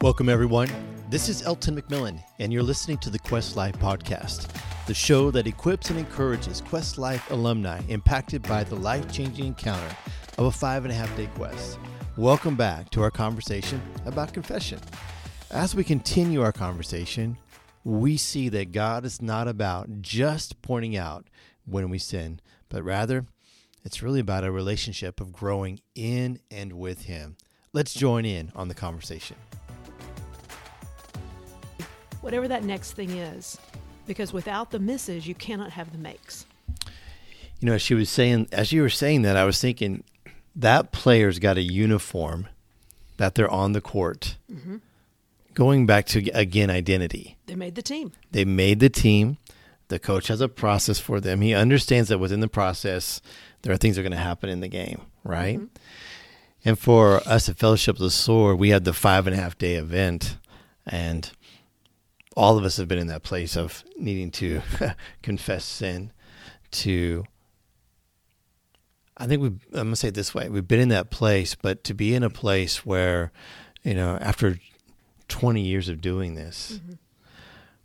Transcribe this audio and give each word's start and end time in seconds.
Welcome, 0.00 0.28
everyone. 0.28 0.68
This 1.10 1.28
is 1.28 1.42
Elton 1.42 1.74
McMillan, 1.74 2.22
and 2.38 2.52
you're 2.52 2.62
listening 2.62 2.98
to 2.98 3.10
the 3.10 3.18
Quest 3.18 3.56
Life 3.56 3.76
podcast, 3.80 4.46
the 4.86 4.94
show 4.94 5.32
that 5.32 5.48
equips 5.48 5.90
and 5.90 5.98
encourages 5.98 6.60
Quest 6.60 6.98
Life 6.98 7.28
alumni 7.32 7.80
impacted 7.88 8.44
by 8.44 8.62
the 8.62 8.76
life 8.76 9.10
changing 9.10 9.46
encounter 9.46 9.96
of 10.38 10.46
a 10.46 10.52
five 10.52 10.84
and 10.84 10.92
a 10.92 10.94
half 10.94 11.14
day 11.16 11.28
quest. 11.34 11.80
Welcome 12.16 12.54
back 12.54 12.90
to 12.90 13.02
our 13.02 13.10
conversation 13.10 13.82
about 14.06 14.32
confession. 14.32 14.78
As 15.50 15.74
we 15.74 15.82
continue 15.82 16.42
our 16.42 16.52
conversation, 16.52 17.36
we 17.82 18.16
see 18.16 18.48
that 18.50 18.70
God 18.70 19.04
is 19.04 19.20
not 19.20 19.48
about 19.48 20.00
just 20.00 20.62
pointing 20.62 20.96
out 20.96 21.26
when 21.64 21.90
we 21.90 21.98
sin, 21.98 22.38
but 22.68 22.84
rather 22.84 23.26
it's 23.82 24.00
really 24.00 24.20
about 24.20 24.44
a 24.44 24.52
relationship 24.52 25.20
of 25.20 25.32
growing 25.32 25.80
in 25.96 26.38
and 26.52 26.74
with 26.74 27.06
Him. 27.06 27.36
Let's 27.72 27.94
join 27.94 28.24
in 28.24 28.52
on 28.54 28.68
the 28.68 28.74
conversation. 28.74 29.36
Whatever 32.20 32.48
that 32.48 32.64
next 32.64 32.92
thing 32.92 33.10
is, 33.10 33.58
because 34.06 34.32
without 34.32 34.70
the 34.70 34.78
misses, 34.78 35.26
you 35.26 35.34
cannot 35.34 35.70
have 35.70 35.92
the 35.92 35.98
makes. 35.98 36.46
You 37.60 37.66
know, 37.66 37.78
she 37.78 37.94
was 37.94 38.10
saying, 38.10 38.48
as 38.52 38.72
you 38.72 38.82
were 38.82 38.90
saying 38.90 39.22
that, 39.22 39.36
I 39.36 39.44
was 39.44 39.60
thinking 39.60 40.04
that 40.54 40.92
player's 40.92 41.38
got 41.38 41.56
a 41.56 41.62
uniform 41.62 42.48
that 43.16 43.34
they're 43.34 43.50
on 43.50 43.72
the 43.72 43.80
court. 43.80 44.36
Mm-hmm. 44.52 44.76
Going 45.54 45.86
back 45.86 46.06
to, 46.06 46.30
again, 46.30 46.70
identity. 46.70 47.36
They 47.46 47.56
made 47.56 47.74
the 47.74 47.82
team. 47.82 48.12
They 48.30 48.44
made 48.44 48.80
the 48.80 48.88
team. 48.88 49.38
The 49.88 49.98
coach 49.98 50.28
has 50.28 50.40
a 50.40 50.48
process 50.48 50.98
for 51.00 51.20
them. 51.20 51.40
He 51.40 51.54
understands 51.54 52.08
that 52.10 52.18
within 52.18 52.40
the 52.40 52.48
process, 52.48 53.20
there 53.62 53.72
are 53.72 53.76
things 53.76 53.96
that 53.96 54.02
are 54.02 54.04
going 54.04 54.12
to 54.12 54.18
happen 54.18 54.50
in 54.50 54.60
the 54.60 54.68
game, 54.68 55.00
right? 55.24 55.56
Mm-hmm. 55.56 55.66
And 56.64 56.78
for 56.78 57.16
us 57.26 57.48
at 57.48 57.58
Fellowship 57.58 57.96
of 57.96 58.00
the 58.00 58.10
Sword, 58.10 58.58
we 58.58 58.68
had 58.70 58.84
the 58.84 58.92
five 58.92 59.26
and 59.26 59.34
a 59.34 59.40
half 59.40 59.56
day 59.56 59.74
event, 59.74 60.36
and 60.86 61.30
all 62.38 62.56
of 62.56 62.64
us 62.64 62.76
have 62.76 62.86
been 62.86 63.00
in 63.00 63.08
that 63.08 63.24
place 63.24 63.56
of 63.56 63.82
needing 63.98 64.30
to 64.30 64.62
confess 65.22 65.64
sin. 65.64 66.12
To, 66.70 67.24
I 69.16 69.26
think 69.26 69.42
we, 69.42 69.48
I'm 69.48 69.88
gonna 69.88 69.96
say 69.96 70.08
it 70.08 70.14
this 70.14 70.34
way: 70.34 70.48
we've 70.48 70.68
been 70.68 70.80
in 70.80 70.88
that 70.90 71.10
place, 71.10 71.54
but 71.54 71.82
to 71.84 71.94
be 71.94 72.14
in 72.14 72.22
a 72.22 72.30
place 72.30 72.86
where, 72.86 73.32
you 73.82 73.94
know, 73.94 74.18
after 74.20 74.58
20 75.26 75.60
years 75.60 75.88
of 75.88 76.00
doing 76.00 76.34
this. 76.34 76.78
Mm-hmm 76.78 76.94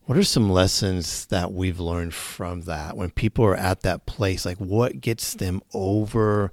what 0.05 0.17
are 0.17 0.23
some 0.23 0.49
lessons 0.49 1.27
that 1.27 1.53
we've 1.53 1.79
learned 1.79 2.13
from 2.13 2.63
that 2.63 2.97
when 2.97 3.09
people 3.09 3.45
are 3.45 3.55
at 3.55 3.83
that 3.83 4.05
place? 4.05 4.45
Like, 4.45 4.57
what 4.57 4.99
gets 4.99 5.33
them 5.33 5.61
over? 5.73 6.51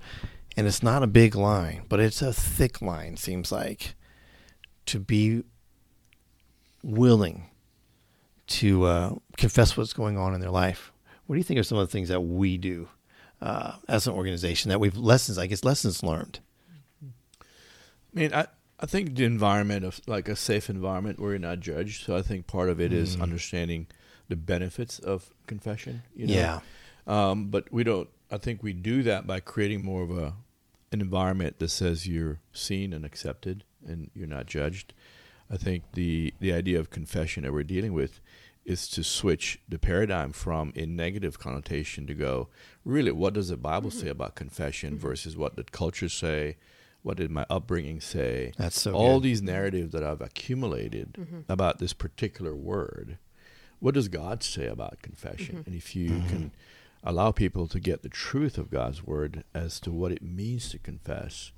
And 0.57 0.69
it's 0.69 0.85
not 0.85 1.03
a 1.03 1.09
big 1.09 1.35
line, 1.35 1.83
but 1.89 1.99
it's 1.99 2.23
a 2.23 2.33
thick 2.33 2.81
line, 2.81 3.17
seems 3.17 3.51
like, 3.51 3.97
to 4.87 5.01
be 5.01 5.43
willing 6.85 7.51
to 8.51 8.85
uh, 8.85 9.15
confess 9.37 9.77
what's 9.77 9.93
going 9.93 10.19
on 10.19 10.35
in 10.35 10.41
their 10.41 10.51
life. 10.51 10.93
What 11.27 11.35
do 11.35 11.39
you 11.39 11.45
think 11.45 11.61
are 11.61 11.65
some 11.65 11.79
of 11.79 11.87
the 11.87 11.93
things 11.93 12.09
that 12.09 12.21
we 12.21 12.59
do 12.59 12.89
uh, 13.41 13.75
as 13.89 14.07
an 14.07 14.15
organization 14.15 14.69
that 14.71 14.81
we've 14.81 14.97
lessons, 14.97 15.39
I 15.39 15.47
guess, 15.47 15.65
lessons 15.65 16.03
learned? 16.03 16.41
I 17.03 17.07
mean, 18.13 18.35
I, 18.35 18.47
I 18.81 18.87
think 18.87 19.15
the 19.15 19.25
environment 19.25 19.85
of 19.85 20.01
like 20.07 20.29
a 20.29 20.35
safe 20.35 20.69
environment 20.69 21.21
where 21.21 21.31
you're 21.31 21.39
not 21.39 21.61
judged. 21.61 22.05
So 22.05 22.17
I 22.17 22.23
think 22.23 22.49
part 22.49 22.69
of 22.69 22.81
it 22.81 22.93
is 22.93 23.17
mm. 23.17 23.23
understanding 23.23 23.87
the 24.29 24.37
benefits 24.37 24.99
of 24.99 25.31
confession. 25.47 26.03
You 26.15 26.27
know? 26.27 26.35
Yeah. 26.35 26.61
Um, 27.07 27.47
but 27.47 27.73
we 27.73 27.85
don't. 27.85 28.09
I 28.33 28.39
think 28.39 28.63
we 28.63 28.73
do 28.73 29.03
that 29.05 29.27
by 29.27 29.41
creating 29.41 29.85
more 29.85 30.03
of 30.03 30.11
a 30.11 30.35
an 30.93 31.01
environment 31.01 31.61
that 31.61 31.69
says 31.69 32.09
you're 32.09 32.41
seen 32.53 32.93
and 32.93 33.05
accepted 33.05 33.63
and 33.87 34.11
you're 34.13 34.27
not 34.27 34.47
judged. 34.47 34.93
I 35.51 35.57
think 35.57 35.85
the 35.93 36.33
the 36.41 36.53
idea 36.53 36.79
of 36.79 36.91
confession 36.91 37.43
that 37.43 37.53
we're 37.53 37.63
dealing 37.65 37.93
with 37.93 38.21
is 38.65 38.87
to 38.89 39.03
switch 39.03 39.59
the 39.69 39.79
paradigm 39.79 40.33
from 40.33 40.73
a 40.77 40.87
negative 40.87 41.39
connotation 41.39 42.07
to 42.07 42.15
go 42.15 42.49
really 42.85 43.11
what 43.11 43.35
does 43.35 43.49
the 43.49 43.57
Bible 43.57 43.91
mm-hmm. 43.91 44.01
say 44.01 44.09
about 44.09 44.35
confession 44.35 44.95
mm-hmm. 44.95 45.09
versus 45.09 45.37
what 45.37 45.57
did 45.57 45.73
culture 45.73 46.09
say 46.09 46.57
what 47.03 47.17
did 47.17 47.31
my 47.31 47.47
upbringing 47.49 48.01
say? 48.01 48.53
That's 48.59 48.81
so 48.81 48.93
all 48.93 49.19
good. 49.19 49.25
these 49.25 49.43
narratives 49.43 49.93
that 49.93 50.05
I've 50.05 50.21
accumulated 50.21 51.15
mm-hmm. 51.15 51.41
about 51.49 51.79
this 51.79 51.93
particular 51.93 52.55
word. 52.55 53.19
What 53.79 53.95
does 53.95 54.09
God 54.09 54.43
say 54.43 54.67
about 54.67 55.01
confession? 55.03 55.57
Mm-hmm. 55.57 55.67
And 55.67 55.75
if 55.75 55.97
you 55.97 56.11
mm-hmm. 56.11 56.29
can 56.29 56.51
allow 57.03 57.33
people 57.33 57.67
to 57.69 57.81
get 57.81 58.03
the 58.03 58.11
truth 58.11 58.59
of 58.59 58.71
God's 58.71 59.03
word 59.03 59.45
as 59.55 59.81
to 59.81 59.91
what 59.91 60.13
it 60.13 60.23
means 60.23 60.69
to 60.71 60.79
confess 60.79 61.53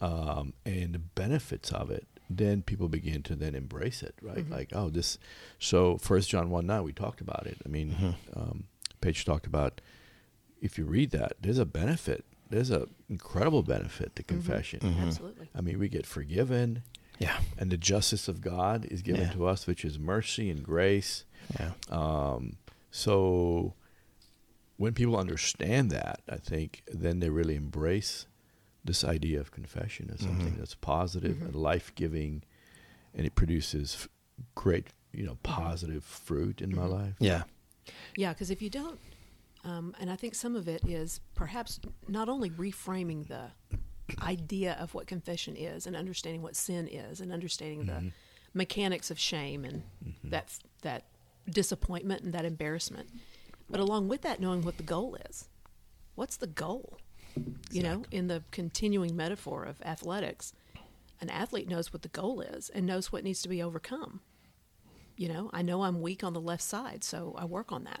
um, 0.00 0.54
and 0.64 0.94
the 0.94 0.98
benefits 0.98 1.70
of 1.72 1.90
it, 1.90 2.06
then 2.30 2.62
people 2.62 2.88
begin 2.88 3.22
to 3.24 3.34
then 3.34 3.54
embrace 3.54 4.02
it, 4.02 4.14
right? 4.22 4.38
Mm-hmm. 4.38 4.52
Like, 4.52 4.70
oh, 4.72 4.88
this. 4.88 5.18
So 5.58 5.98
First 5.98 6.30
John 6.30 6.50
one 6.50 6.66
nine, 6.66 6.84
we 6.84 6.92
talked 6.92 7.20
about 7.20 7.46
it. 7.46 7.58
I 7.66 7.68
mean, 7.68 7.90
mm-hmm. 7.90 8.40
um, 8.40 8.64
Paige 9.00 9.24
talked 9.24 9.46
about 9.46 9.80
if 10.62 10.78
you 10.78 10.84
read 10.84 11.10
that, 11.10 11.32
there's 11.40 11.58
a 11.58 11.66
benefit 11.66 12.24
there's 12.50 12.70
an 12.70 12.88
incredible 13.08 13.62
benefit 13.62 14.14
to 14.16 14.22
mm-hmm. 14.22 14.34
confession. 14.34 14.80
Mm-hmm. 14.80 15.08
Absolutely. 15.08 15.48
I 15.54 15.60
mean, 15.60 15.78
we 15.78 15.88
get 15.88 16.04
forgiven. 16.04 16.82
Yeah. 17.18 17.38
And 17.56 17.70
the 17.70 17.76
justice 17.76 18.28
of 18.28 18.40
God 18.40 18.84
is 18.86 19.02
given 19.02 19.22
yeah. 19.22 19.32
to 19.32 19.46
us, 19.46 19.66
which 19.66 19.84
is 19.84 19.98
mercy 19.98 20.50
and 20.50 20.62
grace. 20.62 21.24
Yeah. 21.58 21.72
Um, 21.88 22.56
so 22.90 23.74
when 24.76 24.94
people 24.94 25.16
understand 25.16 25.90
that, 25.90 26.20
I 26.28 26.36
think 26.36 26.82
then 26.92 27.20
they 27.20 27.30
really 27.30 27.56
embrace 27.56 28.26
this 28.84 29.04
idea 29.04 29.40
of 29.40 29.50
confession 29.50 30.10
as 30.12 30.20
something 30.20 30.48
mm-hmm. 30.48 30.58
that's 30.58 30.74
positive 30.74 31.36
mm-hmm. 31.36 31.46
and 31.46 31.54
life 31.54 31.92
giving, 31.94 32.42
and 33.14 33.26
it 33.26 33.34
produces 33.34 34.08
great, 34.54 34.88
you 35.12 35.24
know, 35.24 35.32
mm-hmm. 35.42 35.62
positive 35.62 36.04
fruit 36.04 36.60
in 36.60 36.74
my 36.74 36.82
mm-hmm. 36.82 36.92
life. 36.92 37.14
Yeah. 37.18 37.42
Yeah, 38.16 38.32
because 38.32 38.50
if 38.50 38.62
you 38.62 38.70
don't 38.70 38.98
um, 39.64 39.94
and 40.00 40.10
I 40.10 40.16
think 40.16 40.34
some 40.34 40.56
of 40.56 40.68
it 40.68 40.82
is 40.86 41.20
perhaps 41.34 41.80
not 42.08 42.28
only 42.28 42.50
reframing 42.50 43.28
the 43.28 43.50
idea 44.22 44.76
of 44.80 44.94
what 44.94 45.06
confession 45.06 45.54
is 45.54 45.86
and 45.86 45.94
understanding 45.94 46.42
what 46.42 46.56
sin 46.56 46.88
is 46.88 47.20
and 47.20 47.32
understanding 47.32 47.84
mm-hmm. 47.84 48.06
the 48.06 48.12
mechanics 48.54 49.10
of 49.10 49.18
shame 49.18 49.64
and 49.64 49.82
mm-hmm. 50.04 50.30
that 50.30 50.58
that 50.82 51.04
disappointment 51.48 52.22
and 52.22 52.32
that 52.32 52.44
embarrassment, 52.44 53.08
but 53.68 53.80
along 53.80 54.08
with 54.08 54.22
that, 54.22 54.40
knowing 54.40 54.62
what 54.62 54.76
the 54.76 54.82
goal 54.82 55.16
is. 55.28 55.48
What's 56.14 56.36
the 56.36 56.46
goal? 56.46 56.98
Exactly. 57.36 57.54
You 57.70 57.82
know, 57.82 58.02
in 58.10 58.26
the 58.28 58.42
continuing 58.50 59.16
metaphor 59.16 59.64
of 59.64 59.80
athletics, 59.82 60.52
an 61.20 61.30
athlete 61.30 61.68
knows 61.68 61.92
what 61.92 62.02
the 62.02 62.08
goal 62.08 62.40
is 62.40 62.70
and 62.70 62.86
knows 62.86 63.12
what 63.12 63.24
needs 63.24 63.42
to 63.42 63.48
be 63.48 63.62
overcome. 63.62 64.20
You 65.16 65.28
know, 65.28 65.50
I 65.52 65.62
know 65.62 65.82
I'm 65.82 66.00
weak 66.00 66.24
on 66.24 66.32
the 66.32 66.40
left 66.40 66.62
side, 66.62 67.04
so 67.04 67.34
I 67.38 67.44
work 67.44 67.72
on 67.72 67.84
that. 67.84 68.00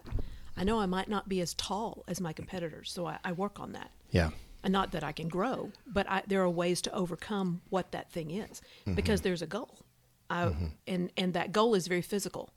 I 0.56 0.64
know 0.64 0.80
I 0.80 0.86
might 0.86 1.08
not 1.08 1.28
be 1.28 1.40
as 1.40 1.54
tall 1.54 2.04
as 2.08 2.20
my 2.20 2.32
competitors, 2.32 2.90
so 2.90 3.06
I, 3.06 3.18
I 3.24 3.32
work 3.32 3.60
on 3.60 3.72
that. 3.72 3.90
Yeah. 4.10 4.30
And 4.62 4.72
not 4.72 4.92
that 4.92 5.04
I 5.04 5.12
can 5.12 5.28
grow, 5.28 5.70
but 5.86 6.08
I, 6.08 6.22
there 6.26 6.42
are 6.42 6.50
ways 6.50 6.82
to 6.82 6.94
overcome 6.94 7.62
what 7.70 7.92
that 7.92 8.10
thing 8.10 8.30
is 8.30 8.60
mm-hmm. 8.82 8.94
because 8.94 9.20
there's 9.20 9.42
a 9.42 9.46
goal. 9.46 9.80
I, 10.28 10.44
mm-hmm. 10.46 10.66
and, 10.86 11.12
and 11.16 11.34
that 11.34 11.52
goal 11.52 11.74
is 11.74 11.86
very 11.86 12.02
physical. 12.02 12.50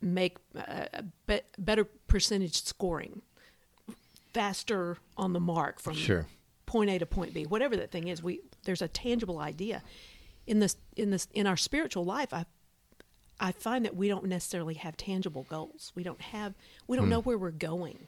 Make 0.00 0.36
a, 0.54 1.04
be, 1.26 1.40
better 1.58 1.84
percentage 1.84 2.62
scoring, 2.62 3.22
faster 4.38 4.96
on 5.16 5.32
the 5.32 5.40
mark 5.40 5.80
from 5.80 5.94
sure. 5.94 6.24
point 6.64 6.88
A 6.88 6.98
to 7.00 7.06
point 7.06 7.34
B, 7.34 7.42
whatever 7.42 7.76
that 7.76 7.90
thing 7.90 8.06
is. 8.06 8.22
We 8.22 8.40
there's 8.62 8.80
a 8.80 8.86
tangible 8.86 9.40
idea 9.40 9.82
in 10.46 10.60
this 10.60 10.76
in 10.96 11.10
this 11.10 11.26
in 11.34 11.44
our 11.48 11.56
spiritual 11.56 12.04
life. 12.04 12.32
I 12.32 12.46
I 13.40 13.50
find 13.50 13.84
that 13.84 13.96
we 13.96 14.06
don't 14.06 14.26
necessarily 14.26 14.74
have 14.74 14.96
tangible 14.96 15.44
goals. 15.50 15.90
We 15.96 16.04
don't 16.04 16.20
have 16.20 16.54
we 16.86 16.96
don't 16.96 17.06
hmm. 17.06 17.10
know 17.10 17.20
where 17.20 17.36
we're 17.36 17.50
going 17.50 18.06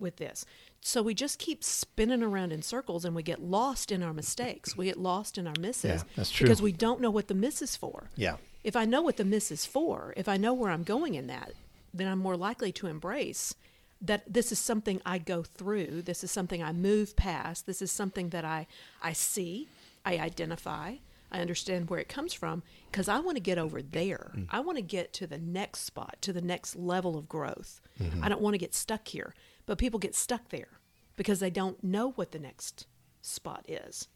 with 0.00 0.16
this. 0.16 0.44
So 0.80 1.02
we 1.02 1.14
just 1.14 1.38
keep 1.38 1.62
spinning 1.62 2.24
around 2.24 2.52
in 2.52 2.62
circles 2.62 3.04
and 3.04 3.14
we 3.14 3.22
get 3.22 3.40
lost 3.40 3.92
in 3.92 4.02
our 4.02 4.12
mistakes. 4.12 4.76
We 4.76 4.86
get 4.86 4.98
lost 4.98 5.38
in 5.38 5.46
our 5.46 5.54
misses. 5.60 6.02
Yeah, 6.02 6.08
that's 6.16 6.32
true. 6.32 6.46
Because 6.46 6.60
we 6.60 6.72
don't 6.72 7.00
know 7.00 7.12
what 7.12 7.28
the 7.28 7.34
miss 7.34 7.62
is 7.62 7.76
for. 7.76 8.10
Yeah. 8.16 8.38
If 8.64 8.74
I 8.74 8.86
know 8.86 9.02
what 9.02 9.18
the 9.18 9.24
miss 9.24 9.52
is 9.52 9.66
for, 9.66 10.14
if 10.16 10.26
I 10.26 10.36
know 10.36 10.52
where 10.52 10.72
I'm 10.72 10.82
going 10.82 11.14
in 11.14 11.28
that, 11.28 11.52
then 11.94 12.08
I'm 12.08 12.18
more 12.18 12.36
likely 12.36 12.72
to 12.72 12.88
embrace 12.88 13.54
that 14.00 14.32
this 14.32 14.50
is 14.50 14.58
something 14.58 15.00
I 15.04 15.18
go 15.18 15.42
through. 15.42 16.02
This 16.02 16.24
is 16.24 16.30
something 16.30 16.62
I 16.62 16.72
move 16.72 17.16
past. 17.16 17.66
This 17.66 17.82
is 17.82 17.92
something 17.92 18.30
that 18.30 18.44
I 18.44 18.66
I 19.02 19.12
see, 19.12 19.68
I 20.04 20.18
identify, 20.18 20.96
I 21.32 21.40
understand 21.40 21.88
where 21.88 22.00
it 22.00 22.08
comes 22.08 22.32
from 22.32 22.62
because 22.90 23.08
I 23.08 23.20
want 23.20 23.36
to 23.36 23.42
get 23.42 23.58
over 23.58 23.82
there. 23.82 24.32
Mm. 24.36 24.46
I 24.50 24.60
want 24.60 24.78
to 24.78 24.82
get 24.82 25.12
to 25.14 25.26
the 25.26 25.38
next 25.38 25.80
spot, 25.80 26.16
to 26.22 26.32
the 26.32 26.40
next 26.40 26.76
level 26.76 27.16
of 27.16 27.28
growth. 27.28 27.80
Mm-hmm. 28.00 28.24
I 28.24 28.28
don't 28.28 28.40
want 28.40 28.54
to 28.54 28.58
get 28.58 28.74
stuck 28.74 29.08
here. 29.08 29.34
But 29.66 29.78
people 29.78 30.00
get 30.00 30.14
stuck 30.14 30.48
there 30.48 30.80
because 31.16 31.38
they 31.38 31.50
don't 31.50 31.82
know 31.84 32.10
what 32.12 32.32
the 32.32 32.38
next 32.38 32.86
spot 33.22 33.64
is. 33.68 34.08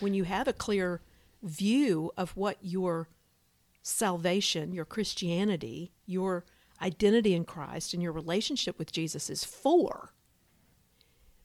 When 0.00 0.14
you 0.14 0.24
have 0.24 0.48
a 0.48 0.54
clear 0.54 1.02
view 1.42 2.12
of 2.16 2.36
what 2.36 2.56
your 2.62 3.08
salvation, 3.82 4.72
your 4.72 4.84
Christianity, 4.84 5.92
your 6.06 6.44
identity 6.82 7.34
in 7.34 7.44
Christ, 7.44 7.94
and 7.94 8.02
your 8.02 8.12
relationship 8.12 8.78
with 8.78 8.92
Jesus 8.92 9.30
is 9.30 9.44
for, 9.44 10.12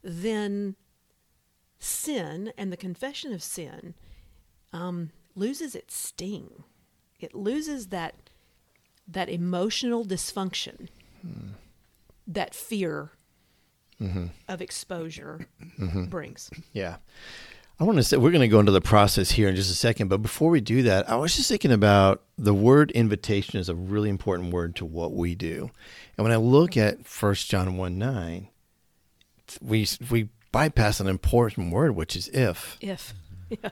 then 0.01 0.75
sin 1.79 2.51
and 2.57 2.71
the 2.71 2.77
confession 2.77 3.31
of 3.33 3.43
sin 3.43 3.93
um, 4.73 5.11
loses 5.35 5.75
its 5.75 5.95
sting. 5.95 6.63
it 7.19 7.33
loses 7.35 7.87
that 7.87 8.15
that 9.07 9.29
emotional 9.29 10.03
dysfunction 10.05 10.89
that 12.27 12.53
fear 12.53 13.11
of 14.47 14.61
exposure 14.61 15.47
brings. 16.09 16.49
Yeah. 16.73 16.97
I 17.79 17.83
want 17.83 17.97
to 17.97 18.03
say 18.03 18.17
we're 18.17 18.31
going 18.31 18.41
to 18.41 18.47
go 18.47 18.59
into 18.59 18.71
the 18.71 18.81
process 18.81 19.29
here 19.31 19.47
in 19.47 19.55
just 19.55 19.69
a 19.69 19.75
second, 19.75 20.07
but 20.07 20.23
before 20.23 20.49
we 20.49 20.61
do 20.61 20.81
that, 20.83 21.07
I 21.07 21.15
was 21.15 21.35
just 21.35 21.47
thinking 21.47 21.71
about 21.71 22.23
the 22.35 22.53
word 22.53 22.89
invitation 22.91 23.59
is 23.59 23.69
a 23.69 23.75
really 23.75 24.09
important 24.09 24.51
word 24.51 24.75
to 24.77 24.85
what 24.85 25.13
we 25.13 25.35
do. 25.35 25.69
And 26.17 26.23
when 26.23 26.33
I 26.33 26.37
look 26.37 26.75
at 26.75 26.99
1 27.07 27.33
John 27.35 27.77
1 27.77 27.97
9, 27.99 28.47
we, 29.61 29.87
we 30.09 30.29
bypass 30.51 30.99
an 30.99 31.07
important 31.07 31.71
word, 31.71 31.95
which 31.95 32.15
is 32.15 32.29
if. 32.29 32.77
If 32.81 33.13
yeah. 33.49 33.69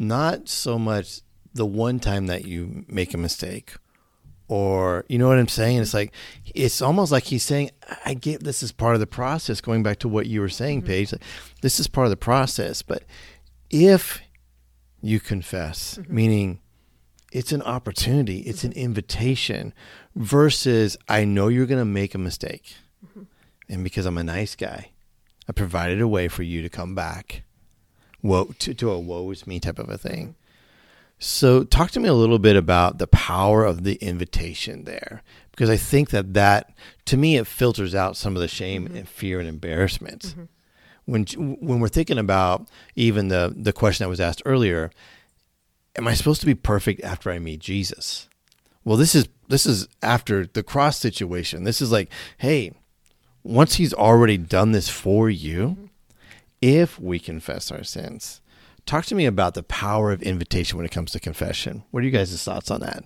Not 0.00 0.48
so 0.48 0.76
much 0.76 1.20
the 1.54 1.64
one 1.64 2.00
time 2.00 2.26
that 2.26 2.44
you 2.44 2.84
make 2.88 3.14
a 3.14 3.18
mistake 3.18 3.74
or 4.48 5.04
you 5.08 5.18
know 5.18 5.28
what 5.28 5.38
I'm 5.38 5.48
saying? 5.48 5.78
It's 5.78 5.94
like 5.94 6.12
it's 6.54 6.82
almost 6.82 7.10
like 7.10 7.24
he's 7.24 7.42
saying, 7.42 7.70
"I 8.04 8.14
get 8.14 8.44
this 8.44 8.62
is 8.62 8.72
part 8.72 8.94
of 8.94 9.00
the 9.00 9.06
process." 9.06 9.60
Going 9.60 9.82
back 9.82 9.98
to 10.00 10.08
what 10.08 10.26
you 10.26 10.40
were 10.40 10.50
saying, 10.50 10.80
mm-hmm. 10.80 10.88
Paige, 10.88 11.12
like, 11.12 11.22
this 11.62 11.80
is 11.80 11.86
part 11.86 12.06
of 12.06 12.10
the 12.10 12.16
process. 12.16 12.82
But 12.82 13.04
if 13.70 14.20
you 15.00 15.20
confess, 15.20 15.98
mm-hmm. 15.98 16.14
meaning 16.14 16.60
it's 17.32 17.52
an 17.52 17.62
opportunity, 17.62 18.40
it's 18.40 18.64
an 18.64 18.70
mm-hmm. 18.70 18.80
invitation, 18.80 19.74
versus 20.14 20.96
I 21.08 21.24
know 21.24 21.48
you're 21.48 21.66
going 21.66 21.80
to 21.80 21.84
make 21.84 22.14
a 22.14 22.18
mistake, 22.18 22.74
mm-hmm. 23.04 23.24
and 23.68 23.84
because 23.84 24.06
I'm 24.06 24.18
a 24.18 24.24
nice 24.24 24.54
guy, 24.54 24.90
I 25.48 25.52
provided 25.52 26.00
a 26.00 26.08
way 26.08 26.28
for 26.28 26.42
you 26.42 26.62
to 26.62 26.68
come 26.68 26.94
back. 26.94 27.42
Woe 28.22 28.54
to, 28.60 28.72
to 28.72 28.90
a 28.90 28.98
woe 28.98 29.30
is 29.30 29.46
me 29.46 29.60
type 29.60 29.78
of 29.78 29.90
a 29.90 29.98
thing. 29.98 30.36
So, 31.18 31.62
talk 31.64 31.90
to 31.92 32.00
me 32.00 32.08
a 32.08 32.14
little 32.14 32.38
bit 32.38 32.56
about 32.56 32.98
the 32.98 33.06
power 33.06 33.64
of 33.64 33.84
the 33.84 33.94
invitation 33.96 34.84
there, 34.84 35.22
because 35.50 35.70
I 35.70 35.76
think 35.76 36.10
that 36.10 36.34
that, 36.34 36.72
to 37.06 37.16
me, 37.16 37.36
it 37.36 37.46
filters 37.46 37.94
out 37.94 38.16
some 38.16 38.34
of 38.34 38.42
the 38.42 38.48
shame 38.48 38.86
and 38.86 39.08
fear 39.08 39.38
and 39.38 39.48
embarrassment. 39.48 40.34
When 41.06 41.24
when 41.26 41.80
we're 41.80 41.88
thinking 41.88 42.18
about 42.18 42.68
even 42.96 43.28
the 43.28 43.52
the 43.54 43.72
question 43.72 44.04
that 44.04 44.10
was 44.10 44.20
asked 44.20 44.42
earlier, 44.44 44.90
am 45.96 46.08
I 46.08 46.14
supposed 46.14 46.40
to 46.40 46.46
be 46.46 46.54
perfect 46.54 47.02
after 47.02 47.30
I 47.30 47.38
meet 47.38 47.60
Jesus? 47.60 48.28
Well, 48.84 48.96
this 48.96 49.14
is 49.14 49.28
this 49.48 49.66
is 49.66 49.88
after 50.02 50.46
the 50.46 50.62
cross 50.62 50.98
situation. 50.98 51.64
This 51.64 51.80
is 51.80 51.92
like, 51.92 52.10
hey, 52.38 52.72
once 53.42 53.74
He's 53.74 53.94
already 53.94 54.38
done 54.38 54.72
this 54.72 54.88
for 54.88 55.28
you, 55.28 55.90
if 56.62 56.98
we 56.98 57.18
confess 57.18 57.70
our 57.70 57.84
sins, 57.84 58.40
Talk 58.86 59.06
to 59.06 59.14
me 59.14 59.24
about 59.24 59.54
the 59.54 59.62
power 59.62 60.12
of 60.12 60.22
invitation 60.22 60.76
when 60.76 60.84
it 60.84 60.92
comes 60.92 61.12
to 61.12 61.20
confession. 61.20 61.84
What 61.90 62.02
are 62.02 62.06
you 62.06 62.12
guys' 62.12 62.42
thoughts 62.42 62.70
on 62.70 62.80
that? 62.80 63.02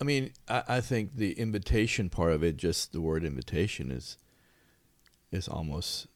I 0.00 0.04
mean, 0.04 0.32
I, 0.48 0.62
I 0.68 0.80
think 0.80 1.16
the 1.16 1.32
invitation 1.32 2.08
part 2.08 2.32
of 2.32 2.42
it, 2.42 2.56
just 2.56 2.92
the 2.92 3.00
word 3.00 3.24
invitation, 3.24 3.90
is 3.90 4.16
is 5.32 5.48
almost 5.48 6.06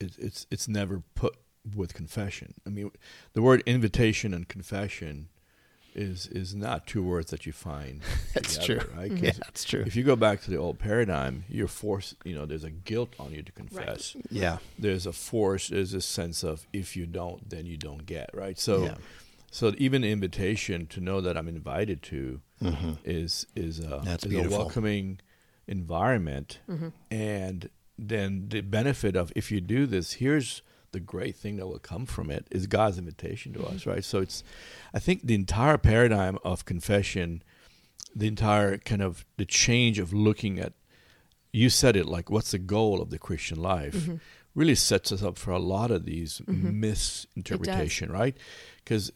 it, 0.00 0.12
it's 0.18 0.46
it's 0.50 0.68
never 0.68 1.02
put 1.14 1.36
with 1.76 1.92
confession. 1.94 2.54
I 2.66 2.70
mean, 2.70 2.90
the 3.34 3.42
word 3.42 3.62
invitation 3.66 4.32
and 4.34 4.48
confession 4.48 5.28
is 5.94 6.26
is 6.28 6.54
not 6.54 6.86
two 6.86 7.02
words 7.02 7.30
that 7.32 7.44
you 7.46 7.52
find. 7.52 8.00
That's 8.34 8.56
together, 8.58 8.80
true. 8.84 8.96
right? 8.96 9.12
Yeah, 9.22 9.32
that's 9.44 9.64
true. 9.64 9.82
If 9.86 9.96
you 9.96 10.04
go 10.04 10.14
back 10.16 10.40
to 10.42 10.50
the 10.50 10.56
old 10.56 10.78
paradigm, 10.78 11.44
you're 11.48 11.66
forced. 11.68 12.14
You 12.24 12.34
know, 12.36 12.46
there's 12.46 12.64
a 12.64 12.70
guilt 12.70 13.12
on 13.18 13.32
you 13.32 13.42
to 13.42 13.52
confess. 13.52 14.16
Yeah. 14.30 14.58
There's 14.78 15.04
a 15.06 15.12
force. 15.12 15.68
There's 15.68 15.92
a 15.92 16.00
sense 16.00 16.44
of 16.44 16.64
if 16.72 16.96
you 16.96 17.06
don't, 17.06 17.50
then 17.50 17.66
you 17.66 17.76
don't 17.76 18.06
get 18.06 18.30
right. 18.32 18.56
So, 18.58 18.84
Yeah. 18.84 18.94
so 19.50 19.74
even 19.78 20.04
invitation 20.04 20.86
to 20.88 21.00
know 21.00 21.20
that 21.20 21.36
I'm 21.36 21.48
invited 21.48 22.02
to 22.04 22.40
Mm-hmm. 22.62 22.92
is 23.04 23.46
is 23.56 23.80
a, 23.80 24.00
That's 24.04 24.26
is 24.26 24.46
a 24.46 24.48
welcoming 24.50 25.18
environment, 25.66 26.58
and 27.10 27.68
then 28.08 28.46
the 28.48 28.60
benefit 28.62 29.16
of 29.16 29.32
if 29.36 29.50
you 29.50 29.60
do 29.60 29.86
this, 29.86 30.14
here's 30.14 30.62
the 30.92 31.00
great 31.00 31.36
thing 31.36 31.56
that 31.56 31.66
will 31.66 31.78
come 31.78 32.06
from 32.06 32.30
it 32.30 32.46
is 32.50 32.66
God's 32.66 32.98
invitation 32.98 33.52
to 33.52 33.64
us, 33.64 33.82
mm-hmm. 33.82 33.90
right? 33.90 34.04
So 34.04 34.20
it's, 34.20 34.42
I 34.92 34.98
think 34.98 35.26
the 35.26 35.34
entire 35.34 35.78
paradigm 35.78 36.38
of 36.44 36.64
confession, 36.64 37.42
the 38.14 38.26
entire 38.26 38.78
kind 38.78 39.02
of 39.02 39.24
the 39.36 39.44
change 39.44 39.98
of 39.98 40.12
looking 40.12 40.58
at, 40.58 40.72
you 41.52 41.68
said 41.68 41.96
it 41.96 42.06
like, 42.06 42.30
what's 42.30 42.52
the 42.52 42.58
goal 42.58 43.00
of 43.00 43.10
the 43.10 43.18
Christian 43.18 43.60
life, 43.60 43.94
mm-hmm. 43.94 44.16
really 44.54 44.74
sets 44.74 45.12
us 45.12 45.22
up 45.22 45.38
for 45.38 45.50
a 45.52 45.58
lot 45.58 45.90
of 45.90 46.04
these 46.04 46.40
mm-hmm. 46.40 46.80
misinterpretation, 46.80 48.10
right? 48.10 48.36
Because 48.82 49.12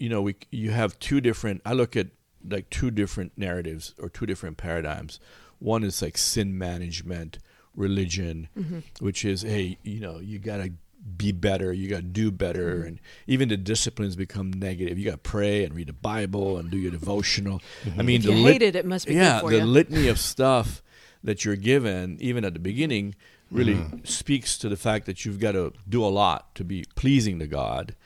you 0.00 0.08
know, 0.08 0.22
we 0.22 0.34
you 0.50 0.70
have 0.70 0.98
two 0.98 1.20
different. 1.20 1.60
I 1.64 1.74
look 1.74 1.94
at 1.94 2.08
like 2.48 2.70
two 2.70 2.90
different 2.90 3.32
narratives 3.36 3.94
or 3.98 4.08
two 4.08 4.24
different 4.24 4.56
paradigms. 4.56 5.20
One 5.58 5.84
is 5.84 6.00
like 6.00 6.16
sin 6.16 6.56
management, 6.56 7.38
religion, 7.74 8.48
mm-hmm. 8.56 8.80
which 9.00 9.24
is 9.24 9.42
hey, 9.42 9.78
you 9.82 10.00
know, 10.00 10.18
you 10.18 10.38
gotta 10.38 10.72
be 11.16 11.32
better, 11.32 11.72
you 11.72 11.88
gotta 11.88 12.02
do 12.02 12.30
better, 12.30 12.76
mm-hmm. 12.76 12.88
and 12.88 13.00
even 13.26 13.48
the 13.48 13.56
disciplines 13.56 14.16
become 14.16 14.52
negative. 14.52 14.98
You 14.98 15.04
gotta 15.06 15.18
pray 15.18 15.64
and 15.64 15.74
read 15.74 15.88
the 15.88 15.92
Bible 15.92 16.58
and 16.58 16.70
do 16.70 16.76
your 16.76 16.90
devotional. 16.90 17.60
Mm-hmm. 17.84 18.00
I 18.00 18.02
mean, 18.02 18.20
If 18.20 18.26
the 18.26 18.32
you 18.32 18.38
lit- 18.42 18.52
hate 18.52 18.62
it, 18.62 18.76
it 18.76 18.86
must 18.86 19.06
be 19.06 19.14
yeah, 19.14 19.40
the 19.40 19.58
you. 19.58 19.64
litany 19.64 20.08
of 20.08 20.18
stuff 20.18 20.82
that 21.22 21.44
you're 21.44 21.56
given, 21.56 22.16
even 22.20 22.44
at 22.44 22.54
the 22.54 22.60
beginning, 22.60 23.14
really 23.50 23.84
speaks 24.04 24.56
to 24.58 24.68
the 24.68 24.76
fact 24.76 25.06
that 25.06 25.24
you've 25.24 25.40
got 25.40 25.52
to 25.52 25.72
do 25.88 26.04
a 26.04 26.08
lot 26.08 26.54
to 26.54 26.64
be 26.64 26.84
pleasing 26.94 27.38
to 27.40 27.46
God. 27.46 27.96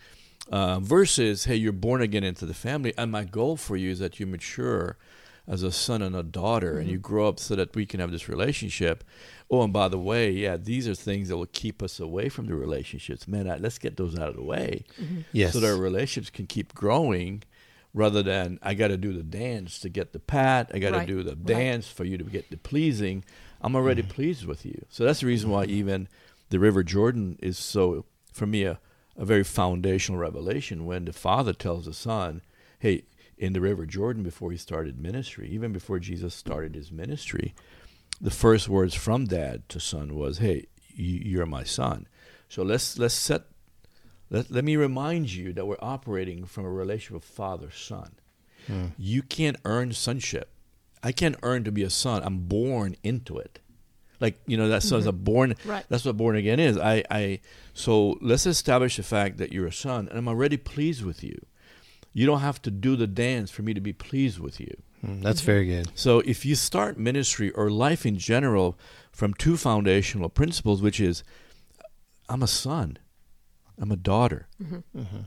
Uh, 0.50 0.78
versus, 0.78 1.46
hey, 1.46 1.55
you're 1.55 1.72
born 1.72 2.02
again 2.02 2.22
into 2.22 2.44
the 2.44 2.55
family, 2.55 2.93
and 2.99 3.11
my 3.11 3.25
goal 3.25 3.56
for 3.56 3.76
you 3.76 3.90
is 3.90 3.99
that 3.99 4.20
you 4.20 4.26
mature 4.26 4.99
as 5.46 5.62
a 5.62 5.72
son 5.72 6.02
and 6.02 6.14
a 6.14 6.22
daughter, 6.22 6.78
and 6.78 6.88
you 6.88 6.99
grow 6.99 7.28
up 7.28 7.38
so 7.38 7.55
that 7.56 7.75
we 7.75 7.87
can 7.87 8.00
have 8.00 8.11
this 8.11 8.28
relationship. 8.28 9.05
Oh, 9.55 9.62
and 9.62 9.73
by 9.73 9.89
the 9.89 9.99
way, 9.99 10.31
yeah, 10.31 10.56
these 10.56 10.89
are 10.89 10.95
things 10.95 11.29
that 11.29 11.37
will 11.37 11.47
keep 11.47 11.83
us 11.83 12.01
away 12.01 12.29
from 12.29 12.47
the 12.47 12.55
relationships. 12.55 13.29
Man, 13.29 13.49
I, 13.49 13.56
let's 13.56 13.79
get 13.79 13.97
those 13.97 14.19
out 14.19 14.29
of 14.29 14.37
the 14.37 14.43
way, 14.43 14.85
Yes. 15.33 15.53
so 15.53 15.61
that 15.61 15.69
our 15.71 15.77
relationships 15.77 16.31
can 16.31 16.47
keep 16.47 16.75
growing, 16.75 17.43
rather 17.93 18.23
than 18.23 18.59
I 18.62 18.75
got 18.75 18.89
to 18.89 18.97
do 18.97 19.12
the 19.12 19.23
dance 19.23 19.79
to 19.81 19.89
get 19.89 20.12
the 20.12 20.19
pat, 20.19 20.71
I 20.75 20.79
got 20.81 20.91
to 20.91 20.99
Right, 20.99 21.06
do 21.09 21.23
the 21.23 21.37
right. 21.37 21.47
dance 21.47 21.87
for 21.89 22.05
you 22.05 22.19
to 22.19 22.25
get 22.25 22.51
the 22.51 22.56
pleasing. 22.56 23.25
I'm 23.61 23.77
already 23.77 24.03
mm-hmm. 24.03 24.11
pleased 24.11 24.45
with 24.45 24.67
you, 24.67 24.85
so 24.89 25.05
that's 25.05 25.21
the 25.21 25.27
reason 25.27 25.51
why 25.51 25.65
even 25.67 26.09
the 26.50 26.59
River 26.59 26.83
Jordan 26.83 27.39
is 27.41 27.57
so, 27.57 28.05
for 28.33 28.47
me, 28.47 28.65
a, 28.65 28.81
a 29.17 29.25
very 29.25 29.45
foundational 29.45 30.21
revelation 30.21 30.85
when 30.85 31.05
the 31.05 31.12
Father 31.12 31.52
tells 31.52 31.85
the 31.87 31.95
Son, 31.95 32.43
"Hey." 32.78 33.05
In 33.37 33.52
the 33.52 33.61
River 33.61 33.85
Jordan, 33.85 34.23
before 34.23 34.52
he 34.52 34.57
started 34.57 34.97
ministry, 34.97 35.49
even 35.50 35.73
before 35.73 35.99
Jesus 35.99 36.35
started 36.37 36.76
his 36.76 36.93
ministry, 36.93 37.52
the 38.21 38.30
first 38.30 38.68
words 38.68 38.94
from 38.94 39.26
dad 39.26 39.68
to 39.71 39.80
son 39.80 40.14
was, 40.14 40.38
"Hey, 40.38 40.66
you, 40.94 41.21
you're 41.25 41.47
my 41.47 41.64
son." 41.64 42.06
So 42.49 42.62
let's 42.62 42.99
let's 42.99 43.14
set 43.14 43.44
let, 44.30 44.50
let 44.50 44.64
me 44.64 44.76
remind 44.76 45.33
you 45.33 45.52
that 45.52 45.66
we're 45.66 45.76
operating 45.80 46.44
from 46.44 46.64
a 46.64 46.71
relationship 46.71 47.23
of 47.23 47.25
father 47.25 47.71
son. 47.71 48.12
You 48.97 49.23
can't 49.23 49.59
earn 49.64 49.92
sonship. 49.92 50.50
I 51.02 51.12
can't 51.12 51.37
earn 51.42 51.64
to 51.64 51.73
be 51.73 51.83
a 51.83 51.90
son. 51.90 52.23
I'm 52.25 52.47
born 52.47 52.97
into 53.02 53.37
it. 53.37 53.61
Like 54.21 54.40
you 54.47 54.56
know 54.56 54.68
that's 54.68 54.90
mm 54.90 55.06
a 55.06 55.12
born. 55.12 55.54
Right. 55.64 55.85
That's 55.88 56.04
what 56.04 56.16
born 56.16 56.37
again 56.37 56.59
is. 56.59 56.78
I 56.78 57.04
I 57.11 57.40
so 57.75 58.16
let's 58.23 58.47
establish 58.47 58.97
the 58.97 59.02
fact 59.02 59.37
that 59.38 59.52
you're 59.52 59.66
a 59.66 59.73
son, 59.73 60.09
and 60.09 60.16
I'm 60.16 60.28
already 60.28 60.56
pleased 60.56 61.04
with 61.04 61.23
you. 61.23 61.44
You 62.12 62.26
don't 62.26 62.40
have 62.40 62.62
to 62.62 62.71
do 62.71 62.97
the 62.97 63.06
dance 63.06 63.50
for 63.50 63.62
me 63.62 63.75
to 63.75 63.80
be 63.80 63.92
pleased 63.92 64.38
with 64.38 64.61
you. 64.61 64.75
Mm, 65.04 65.23
That's 65.23 65.40
very 65.40 65.66
good. 65.66 65.90
So 65.94 66.20
if 66.20 66.44
you 66.44 66.54
start 66.54 66.99
ministry 66.99 67.50
or 67.50 67.70
life 67.70 68.06
in 68.06 68.18
general 68.18 68.78
from 69.12 69.34
two 69.34 69.56
foundational 69.56 70.28
principles, 70.28 70.82
which 70.82 71.00
is 71.00 71.23
uh, 71.78 71.88
I'm 72.28 72.42
a 72.42 72.49
son, 72.49 72.99
I'm 73.78 73.92
a 73.92 73.96
daughter, 73.96 74.49
mm-hmm. 74.62 74.99
Mm-hmm. 74.99 75.20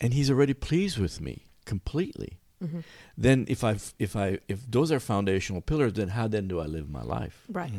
and 0.00 0.14
he's 0.14 0.30
already 0.30 0.54
pleased 0.54 0.98
with 0.98 1.20
me 1.20 1.46
completely. 1.64 2.38
Mm-hmm. 2.62 2.80
Then 3.18 3.44
if 3.48 3.62
I 3.62 3.76
if 3.98 4.16
I 4.16 4.38
if 4.48 4.70
those 4.70 4.90
are 4.90 5.00
foundational 5.00 5.60
pillars, 5.60 5.94
then 5.94 6.08
how 6.08 6.28
then 6.28 6.48
do 6.48 6.60
I 6.60 6.66
live 6.66 6.88
my 6.88 7.02
life? 7.02 7.44
Right. 7.48 7.72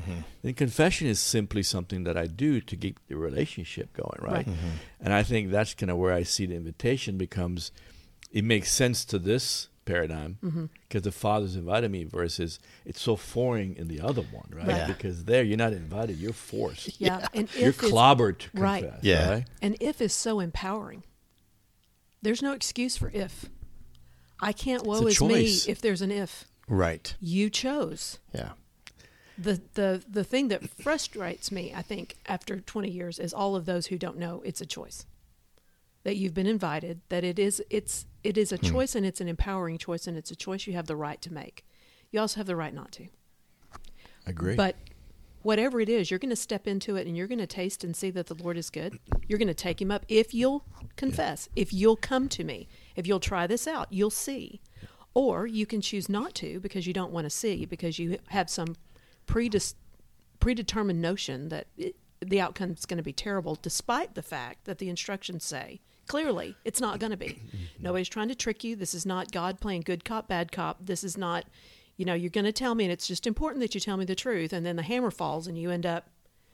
Then 0.43 0.53
confession 0.53 1.07
is 1.07 1.19
simply 1.19 1.63
something 1.63 2.03
that 2.03 2.17
I 2.17 2.27
do 2.27 2.61
to 2.61 2.75
keep 2.75 2.99
the 3.07 3.15
relationship 3.15 3.93
going, 3.93 4.19
right? 4.21 4.47
Right. 4.47 4.57
And 4.99 5.13
I 5.13 5.23
think 5.23 5.49
that's 5.49 5.73
kind 5.73 5.89
of 5.89 5.97
where 5.97 6.13
I 6.13 6.23
see 6.23 6.45
the 6.45 6.55
invitation 6.55 7.17
becomes. 7.17 7.71
It 8.31 8.43
makes 8.43 8.69
sense 8.71 9.05
to 9.05 9.17
this 9.17 9.69
paradigm 9.85 10.37
mm-hmm. 10.43 10.65
because 10.87 11.03
the 11.03 11.11
father's 11.11 11.55
invited 11.55 11.91
me 11.91 12.03
versus 12.03 12.59
it's 12.85 12.99
so 12.99 13.15
foreign 13.15 13.75
in 13.75 13.87
the 13.87 14.01
other 14.01 14.23
one, 14.23 14.49
right? 14.51 14.67
Right. 14.67 14.87
Because 14.87 15.25
there 15.25 15.43
you're 15.43 15.57
not 15.57 15.73
invited, 15.73 16.17
you're 16.17 16.33
forced. 16.33 16.99
Yeah. 16.99 17.27
And 17.33 17.53
You're 17.55 17.69
if 17.69 17.77
clobbered 17.77 18.39
to 18.39 18.49
confess. 18.49 18.83
Right. 18.83 18.93
Yeah. 19.01 19.29
right? 19.29 19.45
and 19.61 19.77
if 19.79 20.01
is 20.01 20.13
so 20.13 20.39
empowering. 20.39 21.03
There's 22.21 22.41
no 22.41 22.53
excuse 22.53 22.97
for 22.97 23.11
if. 23.13 23.45
I 24.41 24.51
can't 24.51 24.83
woe 24.83 25.03
a 25.03 25.07
is 25.07 25.21
me 25.21 25.57
if 25.67 25.79
there's 25.81 26.01
an 26.01 26.11
if. 26.11 26.45
Right. 26.67 27.13
You 27.19 27.49
chose. 27.49 28.19
Yeah. 28.33 28.51
The 29.37 29.61
the 29.73 30.03
the 30.09 30.23
thing 30.23 30.47
that 30.47 30.69
frustrates 30.69 31.51
me, 31.51 31.73
I 31.75 31.81
think, 31.81 32.15
after 32.25 32.59
20 32.59 32.89
years 32.89 33.19
is 33.19 33.33
all 33.33 33.55
of 33.55 33.65
those 33.65 33.87
who 33.87 33.97
don't 33.97 34.17
know 34.17 34.41
it's 34.45 34.61
a 34.61 34.65
choice. 34.65 35.05
that 36.03 36.15
you've 36.15 36.33
been 36.33 36.47
invited, 36.47 37.01
that 37.09 37.23
it 37.23 37.37
is 37.37 37.61
it's 37.69 38.05
it 38.25 38.38
is 38.38 38.51
a 38.51 38.58
Hmm. 38.58 38.65
choice 38.65 38.96
and 38.96 39.05
it's 39.05 39.22
an 39.22 39.27
empowering 39.27 39.77
choice 39.77 40.08
and 40.08 40.17
it's 40.17 40.32
a 40.32 40.36
choice 40.36 40.65
you 40.67 40.74
have 40.74 40.88
the 40.88 40.96
right 40.96 41.22
to 41.22 41.32
make. 41.32 41.65
You 42.12 42.20
also 42.20 42.38
have 42.39 42.48
the 42.48 42.55
right 42.55 42.74
not 42.74 42.91
to. 42.94 43.08
I 44.25 44.32
agree. 44.32 44.55
But 44.55 44.75
whatever 45.44 45.79
it 45.79 45.89
is, 45.89 46.10
you're 46.10 46.20
going 46.20 46.29
to 46.32 46.36
step 46.36 46.67
into 46.67 46.96
it 46.96 47.05
and 47.05 47.15
you're 47.15 47.27
going 47.27 47.39
to 47.39 47.48
taste 47.48 47.84
and 47.84 47.96
see 47.96 48.10
that 48.12 48.27
the 48.27 48.34
Lord 48.34 48.58
is 48.58 48.70
good. 48.70 48.98
You're 49.27 49.38
going 49.38 49.48
to 49.48 49.53
take 49.53 49.79
him 49.82 49.91
up 49.91 50.05
if 50.08 50.34
you'll 50.34 50.65
confess, 50.96 51.50
if 51.55 51.72
you'll 51.72 51.98
come 51.98 52.27
to 52.29 52.44
me, 52.44 52.67
if 52.96 53.05
you'll 53.05 53.20
try 53.20 53.46
this 53.46 53.67
out, 53.67 53.88
you'll 53.91 54.10
see. 54.10 54.62
Or 55.13 55.46
you 55.46 55.65
can 55.65 55.82
choose 55.82 56.10
not 56.10 56.34
to 56.36 56.60
because 56.60 56.88
you 56.88 56.94
don't 56.94 57.12
want 57.12 57.25
to 57.25 57.29
see, 57.29 57.65
because 57.65 58.00
you 58.00 58.17
have 58.29 58.50
some 58.50 58.75
predis- 59.27 59.75
predetermined 60.39 61.01
notion 61.01 61.50
that 61.50 61.67
it, 61.77 61.96
the 62.20 62.41
outcome 62.41 62.72
is 62.72 62.86
going 62.86 62.98
to 62.98 63.03
be 63.03 63.13
terrible, 63.13 63.55
despite 63.62 64.15
the 64.15 64.24
fact 64.24 64.65
that 64.65 64.79
the 64.79 64.89
instructions 64.89 65.46
say 65.46 65.79
clearly 66.07 66.55
it's 66.63 66.81
not 66.81 67.00
going 67.00 67.12
to 67.12 67.17
be. 67.17 67.41
Nobody's 67.79 68.09
trying 68.09 68.29
to 68.29 68.35
trick 68.35 68.63
you. 68.63 68.75
This 68.75 68.93
is 68.93 69.05
not 69.05 69.31
God 69.31 69.59
playing 69.59 69.81
good 69.81 70.05
cop, 70.05 70.27
bad 70.27 70.51
cop. 70.51 70.77
This 70.85 71.03
is 71.03 71.17
not, 71.17 71.45
you 71.97 72.05
know, 72.05 72.13
you're 72.13 72.29
going 72.29 72.45
to 72.45 72.51
tell 72.51 72.75
me, 72.75 72.85
and 72.85 72.93
it's 72.93 73.07
just 73.07 73.27
important 73.27 73.62
that 73.62 73.74
you 73.75 73.81
tell 73.81 73.97
me 73.97 74.05
the 74.05 74.15
truth, 74.15 74.53
and 74.53 74.65
then 74.65 74.75
the 74.75 74.83
hammer 74.83 75.12
falls 75.12 75.47
and 75.47 75.57
you 75.57 75.71
end 75.71 75.85
up. 75.85 76.09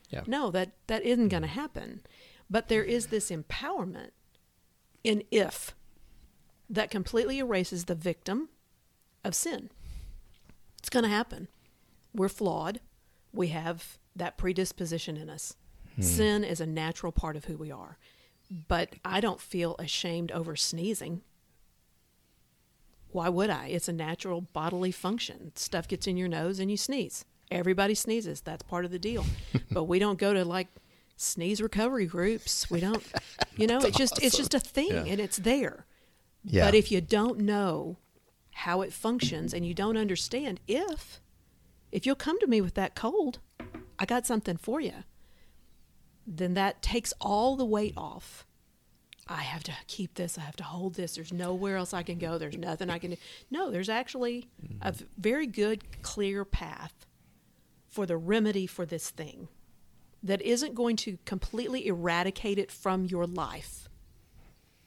Yeah. 0.10 0.24
No, 0.28 0.52
that 0.52 0.72
that 0.88 1.04
isn't 1.04 1.30
going 1.30 1.44
to 1.44 1.48
mm-hmm. 1.48 1.60
happen. 1.60 2.02
But 2.50 2.68
there 2.68 2.84
is 2.84 3.08
this 3.08 3.32
empowerment 3.32 4.10
in 5.04 5.24
if 5.32 5.74
that 6.70 6.92
completely 6.92 7.40
erases 7.40 7.86
the 7.86 7.96
victim 7.96 8.50
of 9.24 9.36
sin. 9.36 9.70
It's 10.80 10.90
going 10.90 11.04
to 11.04 11.10
happen. 11.10 11.48
We're 12.14 12.30
flawed. 12.30 12.82
We 13.32 13.48
have 13.50 14.00
that 14.16 14.38
predisposition 14.38 15.16
in 15.16 15.30
us. 15.30 15.56
Hmm. 15.96 16.02
Sin 16.02 16.44
is 16.44 16.60
a 16.60 16.66
natural 16.66 17.12
part 17.12 17.36
of 17.36 17.46
who 17.46 17.58
we 17.58 17.72
are. 17.72 17.98
But 18.68 18.96
I 19.06 19.22
don't 19.22 19.40
feel 19.40 19.76
ashamed 19.80 20.30
over 20.32 20.58
sneezing. 20.58 21.22
Why 23.12 23.30
would 23.30 23.50
I? 23.50 23.68
It's 23.68 23.88
a 23.88 23.94
natural 23.94 24.42
bodily 24.42 24.92
function. 24.92 25.52
Stuff 25.56 25.88
gets 25.88 26.06
in 26.08 26.18
your 26.18 26.28
nose 26.28 26.60
and 26.60 26.70
you 26.70 26.78
sneeze. 26.78 27.26
Everybody 27.50 27.96
sneezes. 27.96 28.42
That's 28.42 28.64
part 28.64 28.84
of 28.86 28.92
the 28.92 29.00
deal. 29.00 29.26
but 29.72 29.86
we 29.86 30.00
don't 30.00 30.20
go 30.20 30.34
to 30.34 30.44
like 30.46 30.68
sneeze 31.18 31.62
recovery 31.62 32.06
groups. 32.06 32.70
We 32.70 32.80
don't, 32.80 33.04
you 33.56 33.68
know, 33.68 33.80
it's 33.80 33.98
just 33.98 34.22
it's 34.22 34.36
just 34.38 34.54
a 34.54 34.60
thing 34.60 34.90
Yeah. 34.92 35.04
and 35.06 35.20
it's 35.20 35.38
there. 35.38 35.86
Yeah. 36.44 36.66
But 36.66 36.76
if 36.76 36.92
you 36.92 37.00
don't 37.02 37.40
know 37.40 37.98
how 38.52 38.82
it 38.82 38.92
functions 38.92 39.54
and 39.54 39.66
you 39.66 39.74
don't 39.74 39.98
understand 39.98 40.60
if 40.68 41.22
if 41.92 42.06
you'll 42.06 42.16
come 42.16 42.40
to 42.40 42.48
me 42.48 42.60
with 42.62 42.74
that 42.76 42.96
cold, 42.96 43.40
I 44.00 44.06
got 44.06 44.26
something 44.26 44.58
for 44.58 44.82
you. 44.82 45.04
Then 46.26 46.54
that 46.54 46.82
takes 46.82 47.14
all 47.20 47.56
the 47.56 47.66
weight 47.66 47.94
off. 47.98 48.46
I 49.28 49.44
have 49.44 49.64
to 49.64 49.74
keep 49.88 50.16
this. 50.16 50.38
I 50.38 50.42
have 50.42 50.56
to 50.58 50.64
hold 50.64 50.96
this. 50.96 51.16
There's 51.16 51.32
nowhere 51.32 51.78
else 51.78 51.94
I 51.94 52.04
can 52.04 52.18
go. 52.18 52.38
There's 52.38 52.58
nothing 52.58 52.90
I 52.90 53.00
can 53.00 53.12
do. 53.12 53.18
No, 53.50 53.72
there's 53.72 53.90
actually 53.90 54.50
a 54.82 54.92
mm-hmm. 54.92 55.06
very 55.18 55.48
good, 55.48 56.02
clear 56.02 56.44
path 56.44 57.06
for 57.88 58.06
the 58.06 58.18
remedy 58.18 58.68
for 58.68 58.86
this 58.86 59.10
thing 59.10 59.48
that 60.24 60.42
isn't 60.42 60.76
going 60.76 60.96
to 60.96 61.18
completely 61.26 61.88
eradicate 61.88 62.58
it 62.58 62.72
from 62.72 63.06
your 63.06 63.26
life, 63.26 63.90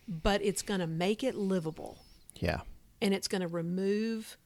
but 0.06 0.42
it's 0.42 0.62
going 0.62 0.80
to 0.80 0.86
make 0.86 1.24
it 1.24 1.34
livable 1.34 1.98
yeah. 2.36 2.60
and 3.02 3.12
it's 3.12 3.28
going 3.28 3.40
to 3.40 3.48
remove 3.48 4.36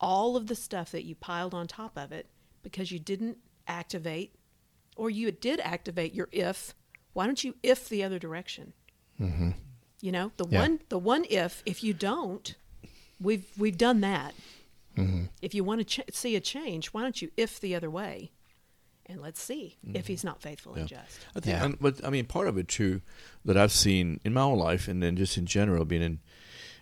all 0.00 0.36
of 0.36 0.46
the 0.46 0.54
stuff 0.54 0.90
that 0.90 1.04
you 1.04 1.14
piled 1.14 1.54
on 1.54 1.66
top 1.66 1.96
of 1.96 2.12
it 2.12 2.26
because 2.62 2.90
you 2.90 2.98
didn't 2.98 3.38
activate 3.68 4.34
or 4.96 5.10
you 5.10 5.30
did 5.32 5.60
activate 5.60 6.14
your 6.14 6.28
if 6.32 6.74
why 7.12 7.26
don't 7.26 7.44
you 7.44 7.54
if 7.62 7.88
the 7.88 8.02
other 8.02 8.18
direction? 8.18 8.72
Mm-hmm. 9.20 9.50
You 10.00 10.12
know 10.12 10.32
the 10.36 10.46
Yeah. 10.48 10.60
one 10.60 10.80
the 10.88 10.98
one 10.98 11.24
if 11.30 11.62
if 11.66 11.82
you 11.84 11.92
don't 11.94 12.54
we've 13.20 13.46
we've 13.56 13.78
done 13.78 14.00
that. 14.00 14.34
Mm-hmm. 14.96 15.24
If 15.40 15.54
you 15.54 15.64
want 15.64 15.80
to 15.80 15.84
ch- 15.84 16.14
see 16.14 16.36
a 16.36 16.40
change 16.40 16.88
why 16.88 17.02
don't 17.02 17.20
you 17.22 17.30
if 17.36 17.60
the 17.60 17.74
other 17.74 17.90
way? 17.90 18.30
And 19.06 19.20
let's 19.20 19.42
see 19.42 19.76
if 19.92 20.06
he's 20.06 20.20
mm-hmm. 20.20 20.28
not 20.28 20.42
faithful 20.42 20.74
and 20.74 20.88
just. 20.88 21.18
I 21.36 21.40
think, 21.40 21.46
Yeah. 21.46 21.64
and, 21.64 21.78
but 21.80 22.04
I 22.04 22.08
mean, 22.08 22.24
part 22.24 22.46
of 22.46 22.56
it 22.56 22.68
too 22.68 23.02
that 23.44 23.56
I've 23.56 23.72
seen 23.72 24.20
in 24.24 24.32
my 24.32 24.42
own 24.42 24.58
life, 24.58 24.86
and 24.86 25.02
then 25.02 25.16
just 25.16 25.36
in 25.36 25.44
general, 25.44 25.84
being 25.84 26.02
in, 26.02 26.20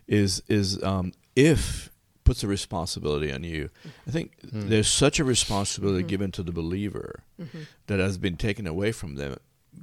is 0.06 0.42
is 0.46 0.80
um, 0.82 1.12
if 1.34 1.90
puts 2.30 2.44
a 2.44 2.46
responsibility 2.46 3.32
on 3.32 3.42
you. 3.42 3.68
I 4.06 4.12
think 4.12 4.38
hmm. 4.48 4.68
there's 4.68 4.86
such 4.86 5.18
a 5.18 5.24
responsibility 5.24 6.02
mm-hmm. 6.02 6.06
given 6.06 6.30
to 6.32 6.44
the 6.44 6.52
believer 6.52 7.24
mm-hmm. 7.42 7.62
that 7.88 7.98
has 7.98 8.18
been 8.18 8.36
taken 8.36 8.68
away 8.68 8.92
from 8.92 9.16
them 9.16 9.36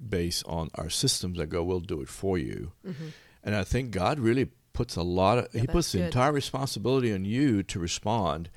based 0.07 0.45
on 0.47 0.69
our 0.75 0.89
systems 0.89 1.39
that 1.39 1.47
go, 1.47 1.61
"We'll 1.61 1.81
do 1.81 1.99
it 1.99 2.07
for 2.07 2.37
you," 2.37 2.71
mm-hmm. 2.87 3.07
and 3.43 3.53
I 3.53 3.65
think 3.65 3.91
God 3.91 4.17
really 4.17 4.45
puts 4.71 4.95
a 4.95 5.01
lot 5.01 5.39
of 5.39 5.47
Yeah, 5.51 5.61
He 5.61 5.67
puts 5.67 5.91
the 5.91 5.97
good. 5.97 6.05
entire 6.05 6.31
responsibility 6.31 7.13
on 7.13 7.25
you 7.25 7.63
to 7.63 7.79
respond. 7.79 8.49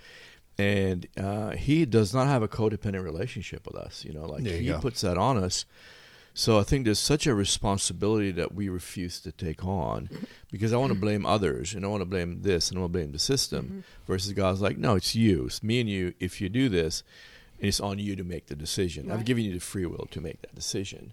And 0.57 1.09
uh, 1.17 1.53
he 1.53 1.87
does 1.87 2.13
not 2.13 2.27
have 2.27 2.43
a 2.43 2.49
codependent 2.49 3.03
relationship 3.03 3.67
with 3.67 3.77
us, 3.77 4.05
you 4.05 4.13
know. 4.13 4.27
Like 4.27 4.45
There 4.45 4.53
you 4.55 4.61
he 4.61 4.69
go. 4.69 4.79
puts 4.79 5.01
that 5.01 5.17
on 5.17 5.37
us, 5.43 5.65
so 6.41 6.59
I 6.59 6.63
think 6.63 6.87
there's 6.87 6.99
such 6.99 7.27
a 7.27 7.35
responsibility 7.35 8.31
that 8.31 8.55
we 8.55 8.71
refuse 8.71 9.21
to 9.21 9.31
take 9.31 9.63
on 9.63 10.09
because 10.51 10.73
I 10.73 10.79
want 10.79 10.91
to 10.91 10.99
blame 10.99 11.27
others 11.27 11.75
and 11.75 11.85
I 11.85 11.89
want 11.89 12.01
to 12.01 12.07
blame 12.07 12.41
this 12.41 12.71
and 12.71 12.79
I 12.79 12.81
want 12.81 12.95
to 12.95 12.99
blame 12.99 13.13
the 13.13 13.19
system 13.19 13.65
mm-hmm. 13.67 13.81
versus 14.07 14.33
God's 14.33 14.63
like, 14.63 14.79
no, 14.79 14.95
it's 14.95 15.15
you. 15.15 15.45
It's 15.45 15.63
me 15.63 15.81
and 15.81 15.91
you. 15.91 16.15
If 16.19 16.41
you 16.41 16.49
do 16.49 16.71
this, 16.71 17.03
it's 17.59 17.79
on 17.79 17.99
you 17.99 18.17
to 18.17 18.25
make 18.25 18.47
the 18.47 18.57
decision. 18.57 19.13
I've 19.13 19.27
given 19.27 19.45
you 19.45 19.53
the 19.53 19.61
free 19.61 19.85
will 19.85 20.09
to 20.13 20.21
make 20.23 20.41
that 20.41 20.55
decision. 20.55 21.13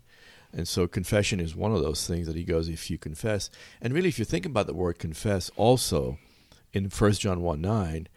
And 0.53 0.65
so 0.65 0.88
confession 0.88 1.41
is 1.41 1.57
one 1.57 1.75
of 1.75 1.81
those 1.81 2.07
things 2.07 2.25
that 2.27 2.38
he 2.38 2.46
goes, 2.46 2.69
if 2.69 2.89
you 2.89 2.98
confess. 2.98 3.50
And 3.81 3.93
really, 3.93 4.07
if 4.07 4.17
you 4.17 4.24
think 4.24 4.46
about 4.46 4.65
the 4.65 4.74
word 4.74 4.98
confess, 4.98 5.51
also 5.57 6.19
in 6.72 6.86
1 6.86 7.12
John 7.13 7.41
1 7.41 7.60
9, 7.60 8.07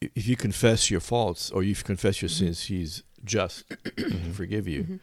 if 0.00 0.28
you 0.28 0.36
confess 0.36 0.92
your 0.92 1.00
faults 1.00 1.50
or 1.50 1.64
you 1.64 1.74
confess 1.74 2.22
your 2.22 2.28
mm-hmm. 2.28 2.44
sins, 2.44 2.66
he's 2.66 3.02
just 3.24 3.64
to 3.96 4.32
forgive 4.32 4.68
you 4.68 4.82
mm-hmm. 4.84 4.96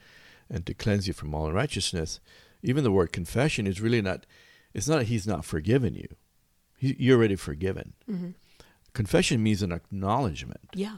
And 0.50 0.66
to 0.66 0.74
cleanse 0.74 1.08
you 1.08 1.14
from 1.14 1.34
all 1.34 1.48
unrighteousness. 1.48 2.20
Even 2.62 2.84
the 2.84 2.92
word 2.92 3.12
confession 3.12 3.68
is 3.68 3.82
really 3.82 4.02
not, 4.02 4.26
it's 4.74 4.88
not 4.88 5.00
that 5.00 5.08
he's 5.08 5.28
not 5.28 5.46
forgiven 5.46 5.96
you. 5.96 6.08
He, 6.78 6.96
you're 7.00 7.18
already 7.18 7.36
forgiven. 7.36 7.94
Mm-hmm. 8.10 8.30
Confession 8.94 9.44
means 9.44 9.62
an 9.62 9.72
acknowledgement 9.72 10.70
yeah 10.74 10.98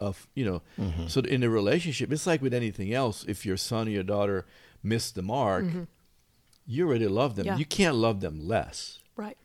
of, 0.00 0.26
you 0.34 0.44
know, 0.44 0.62
mm-hmm. 0.80 1.06
so 1.06 1.20
in 1.20 1.42
a 1.44 1.48
relationship, 1.48 2.10
it's 2.12 2.26
like 2.26 2.42
with 2.42 2.52
anything 2.52 2.92
else. 2.92 3.24
If 3.28 3.46
your 3.46 3.56
son 3.56 3.86
or 3.86 3.90
your 3.90 4.02
daughter 4.02 4.46
missed 4.82 5.14
the 5.14 5.22
mark, 5.22 5.64
mm-hmm. 5.64 5.84
you 6.66 6.88
already 6.88 7.06
love 7.06 7.36
them. 7.36 7.46
Yeah. 7.46 7.56
You 7.56 7.64
can't 7.64 7.94
love 7.94 8.20
them 8.20 8.46
less. 8.48 8.98
right 9.16 9.36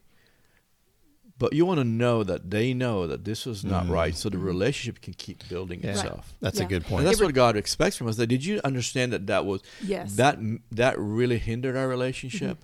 But 1.40 1.54
you 1.54 1.66
want 1.66 1.80
to 1.80 1.84
know 1.84 2.24
that 2.24 2.50
they 2.50 2.74
know 2.74 3.06
that 3.06 3.24
this 3.24 3.46
was 3.46 3.64
not 3.64 3.84
mm-hmm. 3.84 3.92
right, 3.92 4.16
so 4.16 4.30
the 4.30 4.38
mm-hmm. 4.38 4.48
relationship 4.48 5.02
can 5.02 5.14
keep 5.14 5.48
building 5.50 5.82
Yeah. 5.84 5.92
itself. 5.92 6.34
That's 6.42 6.60
Yeah. 6.60 6.66
a 6.66 6.68
good 6.68 6.84
point. 6.86 7.02
And 7.02 7.08
that's 7.08 7.22
what 7.22 7.34
God 7.34 7.56
expects 7.56 7.96
from 7.96 8.08
us. 8.08 8.16
That 8.16 8.28
did 8.28 8.44
you 8.44 8.60
understand 8.64 9.14
that 9.14 9.28
that 9.28 9.46
was 9.46 9.62
Yes. 9.84 10.16
that 10.16 10.40
that 10.72 10.98
really 10.98 11.38
hindered 11.38 11.76
our 11.76 11.88
relationship? 11.88 12.58
Mm-hmm. 12.58 12.64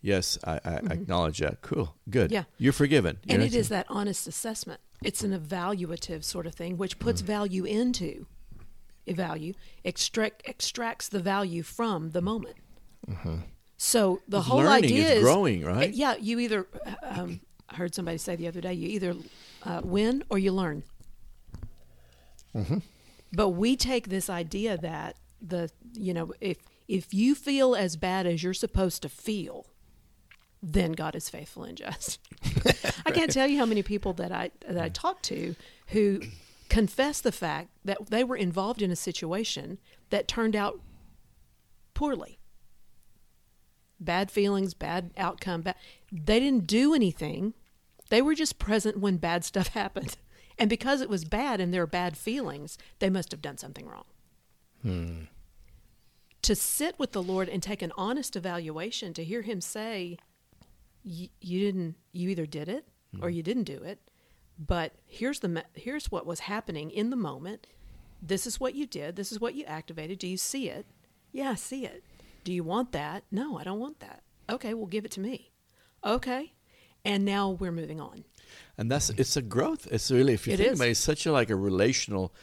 Yes, 0.00 0.38
I, 0.44 0.60
I 0.64 0.74
acknowledge 0.90 1.38
that. 1.38 1.62
Cool, 1.62 1.94
good. 2.10 2.30
Yeah. 2.30 2.44
you're 2.58 2.74
forgiven. 2.74 3.18
and 3.28 3.42
You're 3.42 3.46
it 3.48 3.54
not- 3.54 3.68
that 3.70 3.86
honest 3.88 4.26
assessment 4.26 4.80
it's 5.04 5.22
an 5.22 5.38
evaluative 5.38 6.24
sort 6.24 6.46
of 6.46 6.54
thing 6.54 6.76
which 6.76 6.98
puts 6.98 7.22
mm. 7.22 7.26
value 7.26 7.64
into 7.64 8.26
value 9.06 9.52
extract 9.84 10.42
extracts 10.46 11.08
the 11.08 11.20
value 11.20 11.62
from 11.62 12.10
the 12.12 12.22
moment 12.22 12.56
so 13.76 14.22
the 14.26 14.38
It's 14.38 14.46
whole 14.46 14.58
learning, 14.60 14.84
idea 14.84 15.08
it's 15.08 15.16
is 15.16 15.22
growing, 15.22 15.62
right? 15.62 15.92
yeah 15.92 16.14
you 16.18 16.38
either 16.38 16.66
uh, 16.86 17.20
um, 17.20 17.40
i 17.68 17.76
heard 17.76 17.94
somebody 17.94 18.18
say 18.18 18.36
the 18.36 18.48
other 18.48 18.60
day 18.60 18.72
you 18.72 18.88
either 18.88 19.14
uh, 19.64 19.80
win 19.84 20.22
or 20.30 20.38
you 20.38 20.52
learn 20.52 20.82
but 23.32 23.50
we 23.50 23.76
take 23.76 24.08
this 24.08 24.30
idea 24.30 24.76
that 24.78 25.16
the 25.40 25.70
you 25.92 26.14
know 26.14 26.32
if 26.40 26.58
if 26.88 27.12
you 27.12 27.34
feel 27.34 27.74
as 27.74 27.96
bad 27.96 28.26
as 28.26 28.42
you're 28.42 28.54
supposed 28.54 29.02
to 29.02 29.08
feel 29.08 29.66
then 30.66 30.92
God 30.92 31.14
is 31.14 31.28
faithful 31.28 31.64
and 31.64 31.76
just. 31.76 32.18
I 33.04 33.10
can't 33.10 33.30
tell 33.30 33.46
you 33.46 33.58
how 33.58 33.66
many 33.66 33.82
people 33.82 34.14
that 34.14 34.32
I 34.32 34.50
that 34.66 34.82
I 34.82 34.88
talk 34.88 35.20
to 35.22 35.54
who 35.88 36.20
confess 36.70 37.20
the 37.20 37.32
fact 37.32 37.68
that 37.84 37.98
they 38.08 38.24
were 38.24 38.36
involved 38.36 38.80
in 38.80 38.90
a 38.90 38.96
situation 38.96 39.78
that 40.10 40.26
turned 40.26 40.56
out 40.56 40.80
poorly. 41.92 42.38
Bad 44.00 44.30
feelings, 44.30 44.74
bad 44.74 45.10
outcome, 45.16 45.62
bad, 45.62 45.76
they 46.10 46.40
didn't 46.40 46.66
do 46.66 46.94
anything. 46.94 47.54
They 48.10 48.22
were 48.22 48.34
just 48.34 48.58
present 48.58 48.98
when 48.98 49.16
bad 49.16 49.44
stuff 49.44 49.68
happened. 49.74 50.16
And 50.58 50.70
because 50.70 51.00
it 51.00 51.08
was 51.08 51.24
bad 51.24 51.60
and 51.60 51.72
there 51.72 51.82
are 51.82 51.86
bad 51.86 52.16
feelings, 52.16 52.78
they 52.98 53.10
must 53.10 53.32
have 53.32 53.42
done 53.42 53.58
something 53.58 53.86
wrong. 53.86 54.04
Hmm. 54.82 55.22
To 56.42 56.54
sit 56.54 56.98
with 56.98 57.12
the 57.12 57.22
Lord 57.22 57.48
and 57.48 57.62
take 57.62 57.82
an 57.82 57.92
honest 57.96 58.36
evaluation, 58.36 59.14
to 59.14 59.24
hear 59.24 59.42
Him 59.42 59.60
say, 59.60 60.18
you, 61.02 61.28
you 61.40 61.60
didn't 61.60 61.96
you 62.12 62.30
either 62.30 62.46
did 62.46 62.68
it 62.68 62.86
hmm. 63.14 63.22
or 63.22 63.30
you 63.30 63.42
didn't 63.42 63.64
do 63.64 63.82
it 63.82 63.98
but 64.58 64.92
here's 65.06 65.40
the 65.40 65.64
here's 65.74 66.10
what 66.10 66.26
was 66.26 66.40
happening 66.40 66.90
in 66.90 67.10
the 67.10 67.16
moment. 67.16 67.66
This 68.22 68.46
is 68.46 68.60
what 68.60 68.74
you 68.74 68.86
did. 68.86 69.16
This 69.16 69.32
is 69.32 69.40
what 69.40 69.54
you 69.54 69.64
activated. 69.64 70.18
Do 70.18 70.28
you 70.28 70.36
see 70.36 70.68
it? 70.68 70.86
Yeah 71.32 71.50
i 71.50 71.54
see 71.56 71.84
it 71.84 72.04
do 72.44 72.52
you 72.52 72.62
want 72.62 72.92
that 72.92 73.24
no 73.30 73.58
i 73.58 73.64
don't 73.64 73.80
want 73.80 73.98
that 74.00 74.20
Okay, 74.48 74.74
well, 74.74 74.84
give 74.84 75.06
it 75.06 75.10
to 75.12 75.20
me. 75.20 75.52
Okay. 76.04 76.52
And 77.02 77.24
now 77.24 77.48
we're 77.48 77.72
moving 77.72 77.98
on. 77.98 78.24
and 78.76 78.90
that's 78.90 79.08
it's 79.08 79.38
a 79.38 79.42
growth. 79.42 79.88
It's 79.90 80.10
really 80.10 80.34
if 80.34 80.46
you 80.46 80.52
It 80.52 80.58
think 80.58 80.72
is. 80.72 80.78
about 80.78 80.88
it, 80.88 80.90
it's 80.90 81.00
such 81.00 81.24
a 81.24 81.32
like 81.32 81.48
a 81.48 81.56
relational. 81.56 82.34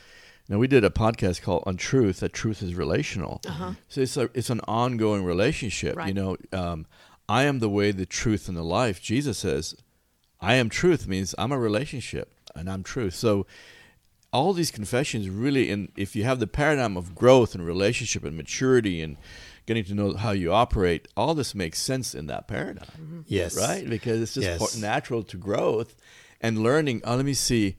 Now 0.49 0.57
we 0.57 0.67
did 0.67 0.83
a 0.83 0.89
podcast 0.89 1.43
called 1.43 1.61
"On 1.67 1.77
Truth." 1.77 2.21
That 2.21 2.33
truth 2.33 2.63
is 2.63 2.73
relational. 2.73 3.41
Uh-huh. 3.47 3.73
So 3.87 4.01
it's 4.01 4.17
a 4.17 4.31
it's 4.33 4.49
an 4.49 4.61
ongoing 4.67 5.23
relationship. 5.23 5.95
You 6.07 6.15
know, 6.15 6.37
um, 6.51 6.87
I 7.29 7.43
am 7.43 7.59
the 7.59 7.69
way, 7.69 7.91
the 7.91 8.07
truth, 8.07 8.47
and 8.47 8.57
the 8.57 8.63
life. 8.63 8.99
Jesus 8.99 9.37
says, 9.37 9.75
"I 10.39 10.55
am 10.55 10.67
truth" 10.69 11.07
means 11.07 11.35
I'm 11.37 11.51
a 11.51 11.59
relationship, 11.59 12.33
and 12.55 12.67
I'm 12.67 12.81
truth. 12.81 13.13
So 13.13 13.45
all 14.33 14.53
these 14.53 14.71
confessions 14.71 15.29
really, 15.29 15.69
in 15.69 15.91
if 15.95 16.15
you 16.15 16.23
have 16.23 16.39
the 16.39 16.47
paradigm 16.47 16.97
of 16.97 17.13
growth 17.13 17.53
and 17.53 17.63
relationship 17.63 18.23
and 18.23 18.35
maturity 18.35 19.03
and 19.03 19.17
getting 19.65 19.83
to 19.85 19.93
know 19.93 20.13
how 20.15 20.31
you 20.31 20.51
operate, 20.51 21.07
all 21.15 21.33
this 21.33 21.53
makes 21.55 21.79
sense 21.79 22.15
in 22.15 22.27
that 22.27 22.47
paradigm 22.47 22.85
mm-hmm. 22.85 23.21
Yes. 23.27 23.57
right? 23.57 23.87
Because 23.89 24.21
it's 24.21 24.33
just 24.33 24.45
Yes. 24.45 24.59
part- 24.59 24.77
natural 24.77 25.23
to 25.23 25.37
growth 25.37 25.95
and 26.39 26.63
learning. 26.63 27.01
Oh, 27.03 27.15
let 27.15 27.25
me 27.25 27.33
see. 27.33 27.77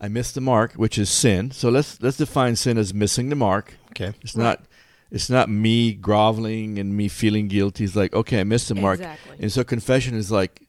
I 0.00 0.08
missed 0.08 0.34
the 0.34 0.40
mark, 0.40 0.72
which 0.74 0.98
is 0.98 1.08
sin. 1.08 1.52
So 1.52 1.68
let's 1.68 2.00
let's 2.02 2.16
define 2.16 2.56
sin 2.56 2.76
as 2.76 2.92
missing 2.92 3.28
the 3.28 3.36
mark. 3.36 3.74
Okay. 3.90 4.12
It's 4.22 4.36
not 4.36 4.64
it's 5.12 5.30
not 5.30 5.48
me 5.48 5.92
groveling 5.92 6.78
and 6.78 6.96
me 6.96 7.06
feeling 7.08 7.46
guilty. 7.46 7.84
It's 7.84 7.94
like, 7.94 8.14
okay, 8.14 8.40
I 8.40 8.44
missed 8.44 8.68
the 8.68 8.74
mark. 8.74 8.98
Exactly. 8.98 9.36
And 9.40 9.52
so 9.52 9.62
confession 9.62 10.14
is 10.14 10.32
like, 10.32 10.66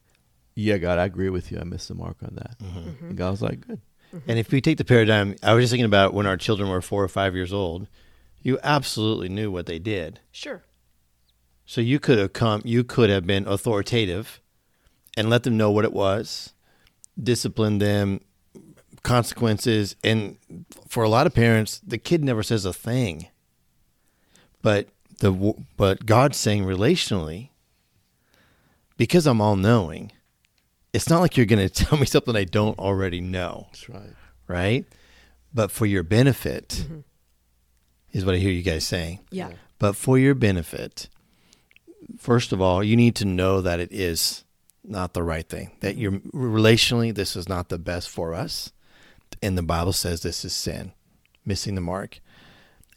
yeah, 0.53 0.77
God, 0.77 0.99
I 0.99 1.05
agree 1.05 1.29
with 1.29 1.51
you. 1.51 1.59
I 1.59 1.63
missed 1.63 1.87
the 1.87 1.95
mark 1.95 2.17
on 2.21 2.35
that. 2.35 2.59
Mm-hmm. 2.59 2.77
mm-hmm. 2.77 3.05
And 3.05 3.17
God's 3.17 3.41
like, 3.41 3.65
good. 3.65 3.81
And 4.27 4.37
if 4.37 4.51
we 4.51 4.61
take 4.61 4.77
the 4.77 4.85
paradigm, 4.85 5.35
I 5.41 5.53
was 5.53 5.63
just 5.63 5.71
thinking 5.71 5.85
about 5.85 6.13
when 6.13 6.27
our 6.27 6.37
children 6.37 6.69
were 6.69 6.81
four 6.81 7.03
or 7.03 7.07
five 7.07 7.33
years 7.33 7.51
old, 7.51 7.87
you 8.43 8.59
absolutely 8.61 9.29
knew 9.29 9.49
what 9.49 9.65
they 9.65 9.79
did. 9.79 10.19
Sure. 10.31 10.63
So 11.65 11.81
you 11.81 11.99
could 11.99 12.19
have 12.19 12.33
come, 12.33 12.61
you 12.65 12.83
could 12.83 13.09
have 13.09 13.25
been 13.25 13.47
authoritative 13.47 14.41
and 15.15 15.29
let 15.29 15.43
them 15.43 15.57
know 15.57 15.71
what 15.71 15.85
it 15.85 15.93
was, 15.93 16.53
discipline 17.21 17.79
them, 17.79 18.19
consequences. 19.01 19.95
And 20.03 20.37
for 20.87 21.03
a 21.03 21.09
lot 21.09 21.25
of 21.25 21.33
parents, 21.33 21.79
the 21.85 21.97
kid 21.97 22.23
never 22.23 22.43
says 22.43 22.65
a 22.65 22.73
thing. 22.73 23.27
But 24.61 24.89
the 25.19 25.55
but 25.77 26.05
God's 26.05 26.37
saying 26.37 26.65
relationally, 26.65 27.49
because 28.97 29.25
I'm 29.25 29.41
all 29.41 29.55
knowing, 29.55 30.11
it's 30.91 31.09
not 31.09 31.21
like 31.21 31.37
you're 31.37 31.45
going 31.45 31.67
to 31.69 31.73
tell 31.73 31.97
me 31.97 32.05
something 32.05 32.35
I 32.35 32.43
don't 32.43 32.77
already 32.77 33.21
know 33.21 33.67
That's 33.71 33.89
right. 33.89 34.13
right? 34.47 34.85
But 35.53 35.71
for 35.71 35.85
your 35.85 36.03
benefit, 36.03 36.69
mm-hmm. 36.69 36.99
Is 38.13 38.23
what 38.25 38.35
I 38.35 38.37
hear 38.37 38.51
you 38.51 38.61
guys 38.63 38.85
saying. 38.85 39.19
Yeah. 39.31 39.51
But 39.79 39.95
for 39.97 40.17
your 40.17 40.35
benefit, 40.35 41.09
first 42.17 42.53
of 42.53 42.61
all, 42.61 42.83
you 42.83 42.95
need 42.95 43.15
to 43.17 43.25
know 43.25 43.59
that 43.61 43.79
it 43.79 43.91
is 43.91 44.43
not 44.83 45.13
the 45.13 45.23
right 45.23 45.47
thing. 45.47 45.71
That 45.81 45.97
you're 45.97 46.13
relationally, 46.33 47.13
this 47.13 47.35
is 47.35 47.49
not 47.49 47.69
the 47.69 47.77
best 47.79 48.09
for 48.09 48.33
us. 48.33 48.71
And 49.41 49.57
the 49.57 49.63
Bible 49.63 49.93
says 49.93 50.21
this 50.21 50.45
is 50.45 50.53
sin, 50.53 50.93
missing 51.45 51.75
the 51.75 51.81
mark. 51.81 52.19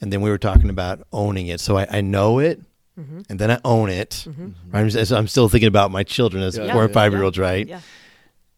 And 0.00 0.12
then 0.12 0.20
we 0.20 0.30
were 0.30 0.38
talking 0.38 0.68
about 0.70 1.06
owning 1.12 1.46
it. 1.46 1.58
So 1.60 1.78
I, 1.78 1.86
I 1.90 2.00
know 2.02 2.38
it, 2.38 2.60
mm-hmm. 2.98 3.22
and 3.30 3.38
then 3.38 3.50
I 3.50 3.58
own 3.64 3.88
it. 3.88 4.26
Mm-hmm. 4.28 4.48
Right? 4.70 4.80
I'm, 4.80 4.88
just- 4.90 5.12
I'm 5.12 5.28
still 5.28 5.48
thinking 5.48 5.68
about 5.68 5.90
my 5.90 6.02
children 6.02 6.42
as 6.42 6.56
Yeah, 6.56 6.72
four 6.72 6.82
and 6.82 6.90
yeah, 6.90 6.94
five 6.94 7.12
year 7.12 7.22
olds, 7.22 7.38
right? 7.38 7.66
Yeah. 7.66 7.80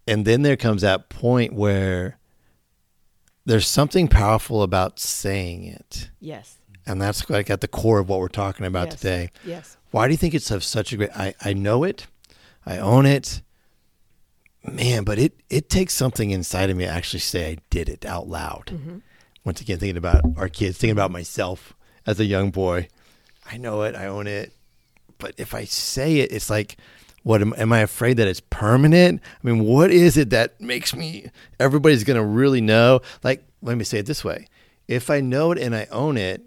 and 0.07 0.25
then 0.25 0.43
there 0.43 0.57
comes 0.57 0.83
that 0.83 1.09
point 1.09 1.53
where 1.53 2.17
there's 3.49 3.67
something 3.67 4.09
powerful 4.09 4.62
about 4.62 4.99
saying 5.00 5.64
it. 5.64 6.11
Yes. 6.21 6.57
and 6.87 7.00
that's 7.02 7.28
like 7.31 7.50
at 7.50 7.61
the 7.61 7.69
core 7.69 7.99
of 7.99 8.09
what 8.09 8.19
we're 8.21 8.28
talking 8.28 8.64
about 8.67 8.88
Yes. 8.88 8.97
today. 9.00 9.31
Yes. 9.45 9.76
why 9.90 10.07
do 10.07 10.12
you 10.12 10.17
think 10.19 10.35
it's 10.35 10.50
of 10.50 10.62
such 10.62 10.93
a 10.93 10.97
great 10.97 11.11
I, 11.17 11.35
I 11.43 11.52
know 11.52 11.85
it. 11.85 12.07
I 12.67 12.78
own 12.78 13.07
it. 13.07 13.42
Man 14.70 15.05
but 15.05 15.18
it 15.18 15.33
it 15.49 15.68
takes 15.70 15.94
something 15.94 16.31
inside 16.31 16.68
of 16.70 16.77
me 16.77 16.85
to 16.85 16.90
actually 16.90 17.20
say 17.20 17.53
i 17.53 17.57
did 17.70 17.88
it 17.88 18.05
out 18.05 18.29
loud. 18.29 18.66
Mm-hmm. 18.66 18.99
once 19.44 19.61
again 19.61 19.79
thinking 19.79 19.96
about 19.96 20.22
our 20.37 20.49
kids 20.49 20.77
thinking 20.79 20.92
about 20.92 21.11
myself 21.11 21.75
as 22.07 22.18
a 22.20 22.25
young 22.25 22.51
boy. 22.51 22.88
I 23.51 23.57
know 23.57 23.83
it. 23.83 23.94
I 23.94 24.07
own 24.07 24.27
it. 24.27 24.53
But 25.18 25.35
if 25.38 25.55
i 25.55 25.64
say 25.64 26.18
it 26.18 26.33
it's 26.33 26.51
like 26.51 26.77
what 27.22 27.40
am, 27.42 27.53
am 27.59 27.72
i 27.72 27.81
afraid 27.81 28.16
that 28.18 28.29
it's 28.29 28.40
permanent? 28.51 29.20
I 29.42 29.46
mean 29.46 29.64
what 29.64 29.90
is 29.90 30.16
it 30.16 30.31
that 30.31 30.61
makes 30.61 30.94
me 30.94 31.31
everybody's 31.61 32.05
gonna 32.05 32.25
really 32.25 32.61
know? 32.61 33.01
Like 33.22 33.44
let 33.62 33.77
me 33.77 33.85
say 33.85 33.99
it 33.99 34.07
this 34.07 34.25
way 34.25 34.47
if 34.87 35.11
i 35.11 35.21
know 35.21 35.53
it 35.53 35.59
and 35.59 35.75
i 35.75 35.87
own 35.90 36.16
it 36.16 36.47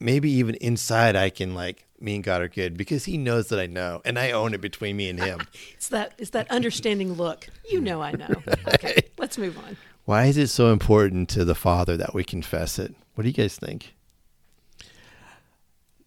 maybe 0.00 0.30
even 0.30 0.54
inside 0.56 1.16
i 1.16 1.30
can 1.30 1.54
like 1.54 1.86
me 2.00 2.14
and 2.16 2.24
god 2.24 2.40
are 2.42 2.48
good 2.48 2.76
because 2.76 3.04
he 3.06 3.16
knows 3.16 3.48
that 3.48 3.58
i 3.58 3.66
know 3.66 4.00
and 4.04 4.18
i 4.18 4.30
own 4.30 4.52
it 4.54 4.60
between 4.60 4.96
me 4.96 5.08
and 5.08 5.18
him 5.20 5.40
It's 5.74 5.88
that 5.88 6.14
it's 6.18 6.30
that 6.30 6.50
understanding 6.50 7.12
look. 7.14 7.46
You 7.70 7.80
know 7.80 8.00
I 8.02 8.12
know. 8.12 8.28
Okay. 8.74 9.02
Let's 9.18 9.36
move 9.38 9.56
on. 9.58 9.76
why 10.04 10.26
is 10.26 10.36
it 10.36 10.48
so 10.48 10.72
important 10.72 11.28
to 11.30 11.44
the 11.44 11.54
father 11.54 11.96
that 11.96 12.12
we 12.14 12.24
confess 12.24 12.78
it 12.78 12.94
what 13.14 13.22
do 13.22 13.28
you 13.28 13.34
guys 13.34 13.56
think 13.56 13.94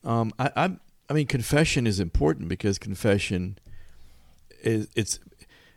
Um, 0.04 0.32
I, 0.40 0.52
I, 0.56 0.78
I 1.10 1.14
mean, 1.14 1.28
confession 1.28 1.86
is 1.88 2.00
important 2.00 2.48
because 2.48 2.78
confession 2.78 3.58
is 4.62 4.88
it's 4.96 5.20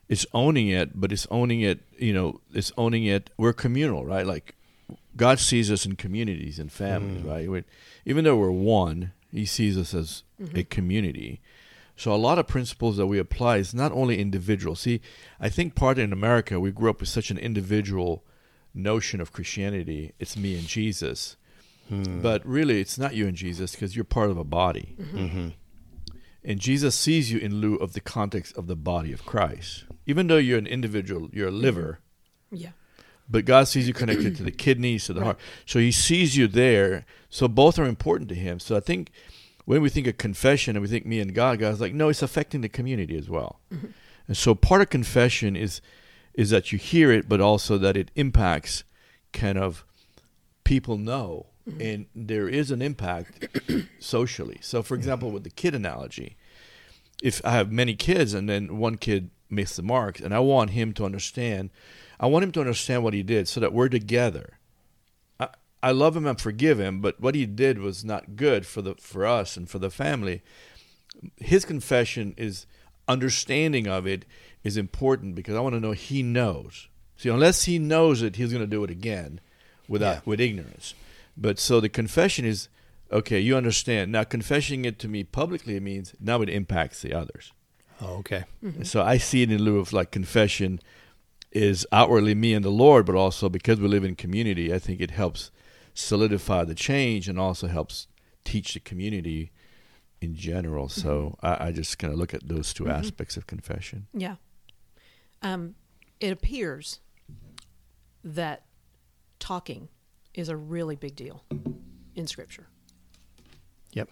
it's 0.09 0.27
owning 0.33 0.69
it, 0.69 1.01
but 1.01 1.13
it's 1.13 1.27
owning 1.31 1.61
it. 1.63 1.81
You 1.99 2.13
know, 2.13 2.41
it's 2.53 2.73
owning 2.77 3.05
it. 3.07 3.31
We're 3.37 3.53
communal, 3.53 4.05
right? 4.05 4.27
Like 4.27 4.55
God 5.17 5.39
sees 5.39 5.71
us 5.71 5.85
in 5.85 5.97
communities 5.97 6.59
and 6.59 6.71
families, 6.71 7.23
mm. 7.23 7.29
right? 7.29 7.51
we 7.51 7.65
even 8.05 8.25
though 8.25 8.37
we're 8.37 8.51
one, 8.51 9.13
He 9.33 9.45
sees 9.45 9.77
us 9.77 9.95
as 9.95 10.23
mm-hmm. 10.41 10.59
a 10.59 10.65
community. 10.65 11.41
So 11.97 12.15
a 12.15 12.17
lot 12.17 12.39
of 12.39 12.47
principles 12.47 12.97
that 12.97 13.07
we 13.07 13.19
apply 13.19 13.59
is 13.59 13.75
not 13.75 13.93
only 13.93 14.19
individual. 14.19 14.75
See, 14.75 15.03
I 15.39 15.51
think 15.51 15.75
part 15.75 15.99
in 15.99 16.13
America 16.13 16.59
we 16.59 16.71
grew 16.71 16.89
up 16.89 17.01
with 17.01 17.11
such 17.11 17.31
an 17.31 17.37
individual 17.37 18.25
notion 18.73 19.21
of 19.21 19.33
Christianity. 19.33 20.13
It's 20.19 20.37
me 20.37 20.57
and 20.57 20.67
Jesus. 20.67 21.37
Hmm. 21.89 22.23
But 22.23 22.47
really, 22.47 22.81
it's 22.81 22.99
not 22.99 23.15
you 23.15 23.27
and 23.27 23.37
Jesus 23.37 23.73
because 23.73 23.97
you're 23.97 24.05
part 24.05 24.31
of 24.31 24.39
a 24.39 24.45
body. 24.45 24.95
Mm-hmm. 24.99 25.19
Mm-hmm. 25.19 25.49
And 26.43 26.59
Jesus 26.59 26.95
sees 26.95 27.31
you 27.31 27.39
in 27.39 27.61
lieu 27.61 27.75
of 27.77 27.93
the 27.93 28.01
context 28.01 28.57
of 28.57 28.67
the 28.67 28.77
body 28.77 29.13
of 29.13 29.27
Christ. 29.27 29.85
Even 30.07 30.29
though 30.29 30.39
you're 30.39 30.59
an 30.59 30.67
individual, 30.67 31.29
you're 31.33 31.49
a 31.49 31.53
liver, 31.53 32.01
Yeah. 32.51 32.71
But 33.31 33.45
God 33.45 33.69
sees 33.69 33.87
you 33.87 33.95
connected 33.95 34.37
to 34.37 34.43
the 34.43 34.51
kidneys, 34.51 35.05
to 35.07 35.13
the 35.13 35.21
Right. 35.21 35.27
heart. 35.27 35.39
So 35.65 35.79
He 35.79 35.93
sees 35.93 36.37
you 36.37 36.49
there. 36.49 37.07
So 37.29 37.49
both 37.49 37.79
are 37.79 37.85
important 37.85 38.29
to 38.31 38.35
Him. 38.35 38.59
So 38.59 38.77
I 38.77 38.81
think 38.81 39.11
when 39.65 39.83
we 39.83 39.89
think 39.89 40.07
of 40.07 40.19
confession 40.19 40.77
and 40.77 40.83
we 40.83 40.89
think 40.89 41.07
me 41.07 41.21
and 41.21 41.35
God, 41.35 41.61
God's 41.61 41.81
like, 41.81 41.95
no, 41.95 42.09
it's 42.09 42.23
affecting 42.23 42.61
the 42.61 42.69
community 42.69 43.17
as 43.17 43.31
well. 43.31 43.61
Mm-hmm. 43.73 43.89
And 44.27 44.37
so 44.37 44.55
part 44.55 44.81
of 44.83 44.91
confession 44.91 45.57
is 45.57 45.81
is 46.35 46.51
that 46.51 46.73
you 46.73 46.79
hear 46.79 47.11
it, 47.11 47.29
but 47.29 47.41
also 47.41 47.77
that 47.79 47.97
it 47.97 48.11
impacts 48.15 48.85
kind 49.33 49.59
of 49.59 49.85
people 50.65 50.97
know. 50.97 51.47
Mm-hmm. 51.69 51.81
And 51.81 52.07
there 52.15 52.49
is 52.49 52.71
an 52.71 52.81
impact 52.81 53.49
socially. 53.99 54.59
So, 54.61 54.83
for 54.83 54.95
mm-hmm. 54.95 55.01
example, 55.01 55.31
with 55.31 55.45
the 55.45 55.51
kid 55.51 55.75
analogy, 55.75 56.37
if 57.23 57.45
I 57.45 57.51
have 57.51 57.71
many 57.71 57.95
kids 57.95 58.33
and 58.33 58.49
then 58.49 58.79
one 58.79 58.97
kid 58.97 59.31
missed 59.51 59.77
the 59.77 59.83
mark, 59.83 60.21
and 60.21 60.33
I 60.33 60.39
want 60.39 60.71
him 60.71 60.93
to 60.95 61.05
understand, 61.05 61.71
I 62.21 62.27
want 62.27 62.45
him 62.45 62.53
to 62.53 62.61
understand 62.61 63.03
what 63.03 63.15
he 63.15 63.23
did 63.23 63.49
so 63.49 63.59
that 63.61 63.73
we're 63.73 63.89
together. 63.89 64.59
I, 65.41 65.49
I 65.83 65.91
love 65.93 66.15
him 66.17 66.27
and 66.27 66.39
forgive 66.39 66.79
him, 66.79 67.01
but 67.01 67.19
what 67.21 67.35
he 67.35 67.47
did 67.47 67.79
was 67.79 68.05
not 68.05 68.37
good 68.37 68.67
for 68.67 68.83
the 68.83 68.95
for 68.97 69.25
us 69.27 69.57
and 69.57 69.69
for 69.69 69.79
the 69.79 69.91
family. 69.91 70.43
His 71.39 71.65
confession 71.65 72.35
is 72.37 72.67
understanding 73.09 73.87
of 73.89 74.07
it 74.07 74.25
is 74.63 74.77
important 74.77 75.35
because 75.35 75.57
I 75.57 75.61
want 75.61 75.75
to 75.75 75.81
know 75.81 75.93
he 75.93 76.23
knows. 76.23 76.89
See, 77.17 77.29
unless 77.29 77.65
he 77.65 77.79
knows 77.79 78.23
it, 78.23 78.37
he's 78.37 78.53
going 78.53 78.63
to 78.65 78.71
do 78.71 78.85
it 78.85 78.91
again 78.91 79.41
without 79.89 80.17
Yeah. 80.17 80.21
with 80.25 80.41
ignorance. 80.41 80.95
But 81.37 81.59
so 81.59 81.81
the 81.81 81.89
confession 81.89 82.45
is 82.45 82.69
okay. 83.11 83.41
You 83.41 83.57
understand 83.57 84.13
now. 84.13 84.25
Confessing 84.25 84.85
it 84.85 84.99
to 85.01 85.09
me 85.09 85.25
publicly 85.25 85.81
means 85.81 86.15
now 86.21 86.43
it 86.43 86.49
impacts 86.49 87.03
the 87.03 87.13
others. 87.15 87.53
oh 88.01 88.19
okay 88.19 88.45
Mm-hmm. 88.65 88.83
So 88.85 89.03
I 89.03 89.17
see 89.19 89.43
it 89.43 89.51
in 89.51 89.63
lieu 89.63 89.79
of 89.79 89.93
like 89.93 90.11
confession 90.11 90.81
is 91.53 91.87
outwardly 91.93 92.35
me 92.35 92.55
and 92.55 92.65
the 92.65 92.71
Lord, 92.71 93.07
but 93.07 93.15
also 93.17 93.49
because 93.49 93.81
we 93.81 93.89
live 93.89 94.05
in 94.05 94.15
community, 94.15 94.73
I 94.73 94.79
think 94.79 95.01
it 95.01 95.11
helps 95.11 95.51
solidify 95.95 96.65
the 96.65 96.75
change 96.75 97.29
and 97.29 97.39
also 97.39 97.67
helps 97.67 98.07
teach 98.45 98.75
the 98.75 98.81
community 98.81 99.51
in 100.21 100.35
general. 100.35 100.89
So 100.89 101.37
I, 101.43 101.67
I 101.69 101.73
just 101.73 101.99
kind 101.99 102.13
of 102.13 102.19
look 102.19 102.33
at 102.35 102.47
those 102.49 102.73
2 102.73 102.89
aspects 102.89 103.37
of 103.37 103.47
confession. 103.47 104.07
Yeah. 104.15 104.37
Um, 105.43 105.75
it 106.21 106.31
appears 106.33 107.01
that 108.23 108.65
talking 109.39 109.89
is 110.35 110.49
a 110.49 110.57
really 110.57 110.95
big 110.97 111.17
deal 111.17 111.45
in 112.15 112.27
Scripture. 112.27 112.67
yep 113.93 114.09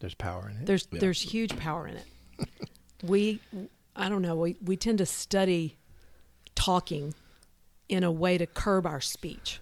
there's 0.00 0.14
power 0.14 0.48
in 0.50 0.56
it 0.58 0.66
There's 0.66 0.86
Yeah. 0.92 1.00
there's 1.00 1.20
huge 1.20 1.56
power 1.56 1.86
in 1.88 1.96
it. 1.96 2.48
we, 3.02 3.40
I 3.96 4.08
don't 4.10 4.22
know. 4.22 4.36
We 4.36 4.56
we 4.62 4.76
tend 4.76 4.98
to 4.98 5.06
study 5.06 5.78
talking 6.56 7.14
in 7.88 8.02
a 8.02 8.10
way 8.10 8.36
to 8.36 8.46
curb 8.46 8.84
our 8.84 9.00
speech, 9.00 9.60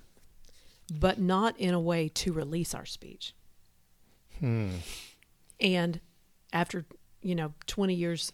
but 0.91 1.21
not 1.21 1.59
in 1.61 1.75
a 1.75 1.81
way 1.81 2.09
to 2.09 2.33
release 2.33 2.75
our 2.75 2.87
speech. 2.87 3.35
Hmm. 4.41 4.71
And 5.61 6.01
after 6.53 6.87
you 7.25 7.35
know, 7.35 7.55
20 7.67 7.95
years 7.95 8.33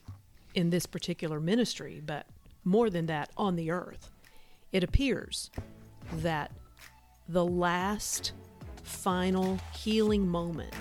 in 0.54 0.68
this 0.68 0.84
particular 0.84 1.40
ministry, 1.40 2.02
but 2.04 2.26
more 2.64 2.90
than 2.90 3.06
that 3.06 3.30
on 3.36 3.56
the 3.56 3.70
earth, 3.70 4.10
it 4.72 4.84
appears 4.84 5.50
that 6.18 6.50
the 7.28 7.44
last 7.44 8.32
final 8.82 9.58
healing 9.72 10.26
moment 10.26 10.74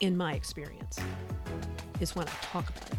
in 0.00 0.16
my 0.16 0.32
experience 0.32 0.98
is 2.00 2.16
when 2.16 2.26
I 2.26 2.32
talk 2.40 2.68
about 2.70 2.90
it. 2.90 2.98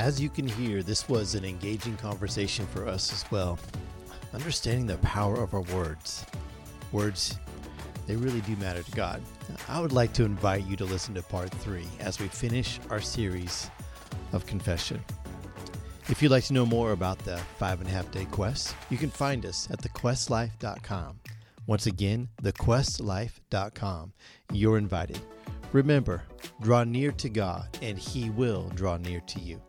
As 0.00 0.18
you 0.18 0.30
can 0.30 0.48
hear, 0.48 0.82
this 0.82 1.10
was 1.10 1.34
an 1.34 1.44
engaging 1.44 1.94
conversation 1.98 2.66
for 2.68 2.88
us 2.88 3.12
as 3.12 3.30
well. 3.30 3.58
Understanding 4.32 4.86
the 4.86 4.96
power 4.96 5.42
of 5.42 5.52
our 5.52 5.60
words. 5.60 6.24
Words, 6.90 7.38
they 8.06 8.16
really 8.16 8.40
do 8.40 8.56
matter 8.56 8.82
to 8.82 8.90
God. 8.92 9.20
I 9.68 9.78
would 9.78 9.92
like 9.92 10.14
to 10.14 10.24
invite 10.24 10.64
you 10.64 10.74
to 10.76 10.86
listen 10.86 11.14
to 11.16 11.22
part 11.22 11.50
three 11.50 11.86
as 11.98 12.18
we 12.18 12.28
finish 12.28 12.80
our 12.88 13.02
series 13.02 13.70
of 14.32 14.46
confession. 14.46 15.04
If 16.08 16.22
you'd 16.22 16.32
like 16.32 16.44
to 16.44 16.54
know 16.54 16.64
more 16.64 16.92
about 16.92 17.18
the 17.18 17.36
five 17.58 17.80
and 17.80 17.88
a 17.90 17.92
half 17.92 18.10
day 18.10 18.24
quest, 18.24 18.74
you 18.88 18.96
can 18.96 19.10
find 19.10 19.44
us 19.44 19.68
at 19.70 19.82
thequestlife.com. 19.82 21.20
Once 21.66 21.84
again, 21.84 22.30
thequestlife.com. 22.42 24.14
You're 24.50 24.78
invited. 24.78 25.20
Remember, 25.72 26.22
draw 26.62 26.84
near 26.84 27.12
to 27.12 27.28
God, 27.28 27.68
and 27.82 27.98
He 27.98 28.30
will 28.30 28.70
draw 28.70 28.96
near 28.96 29.20
to 29.20 29.40
you. 29.40 29.60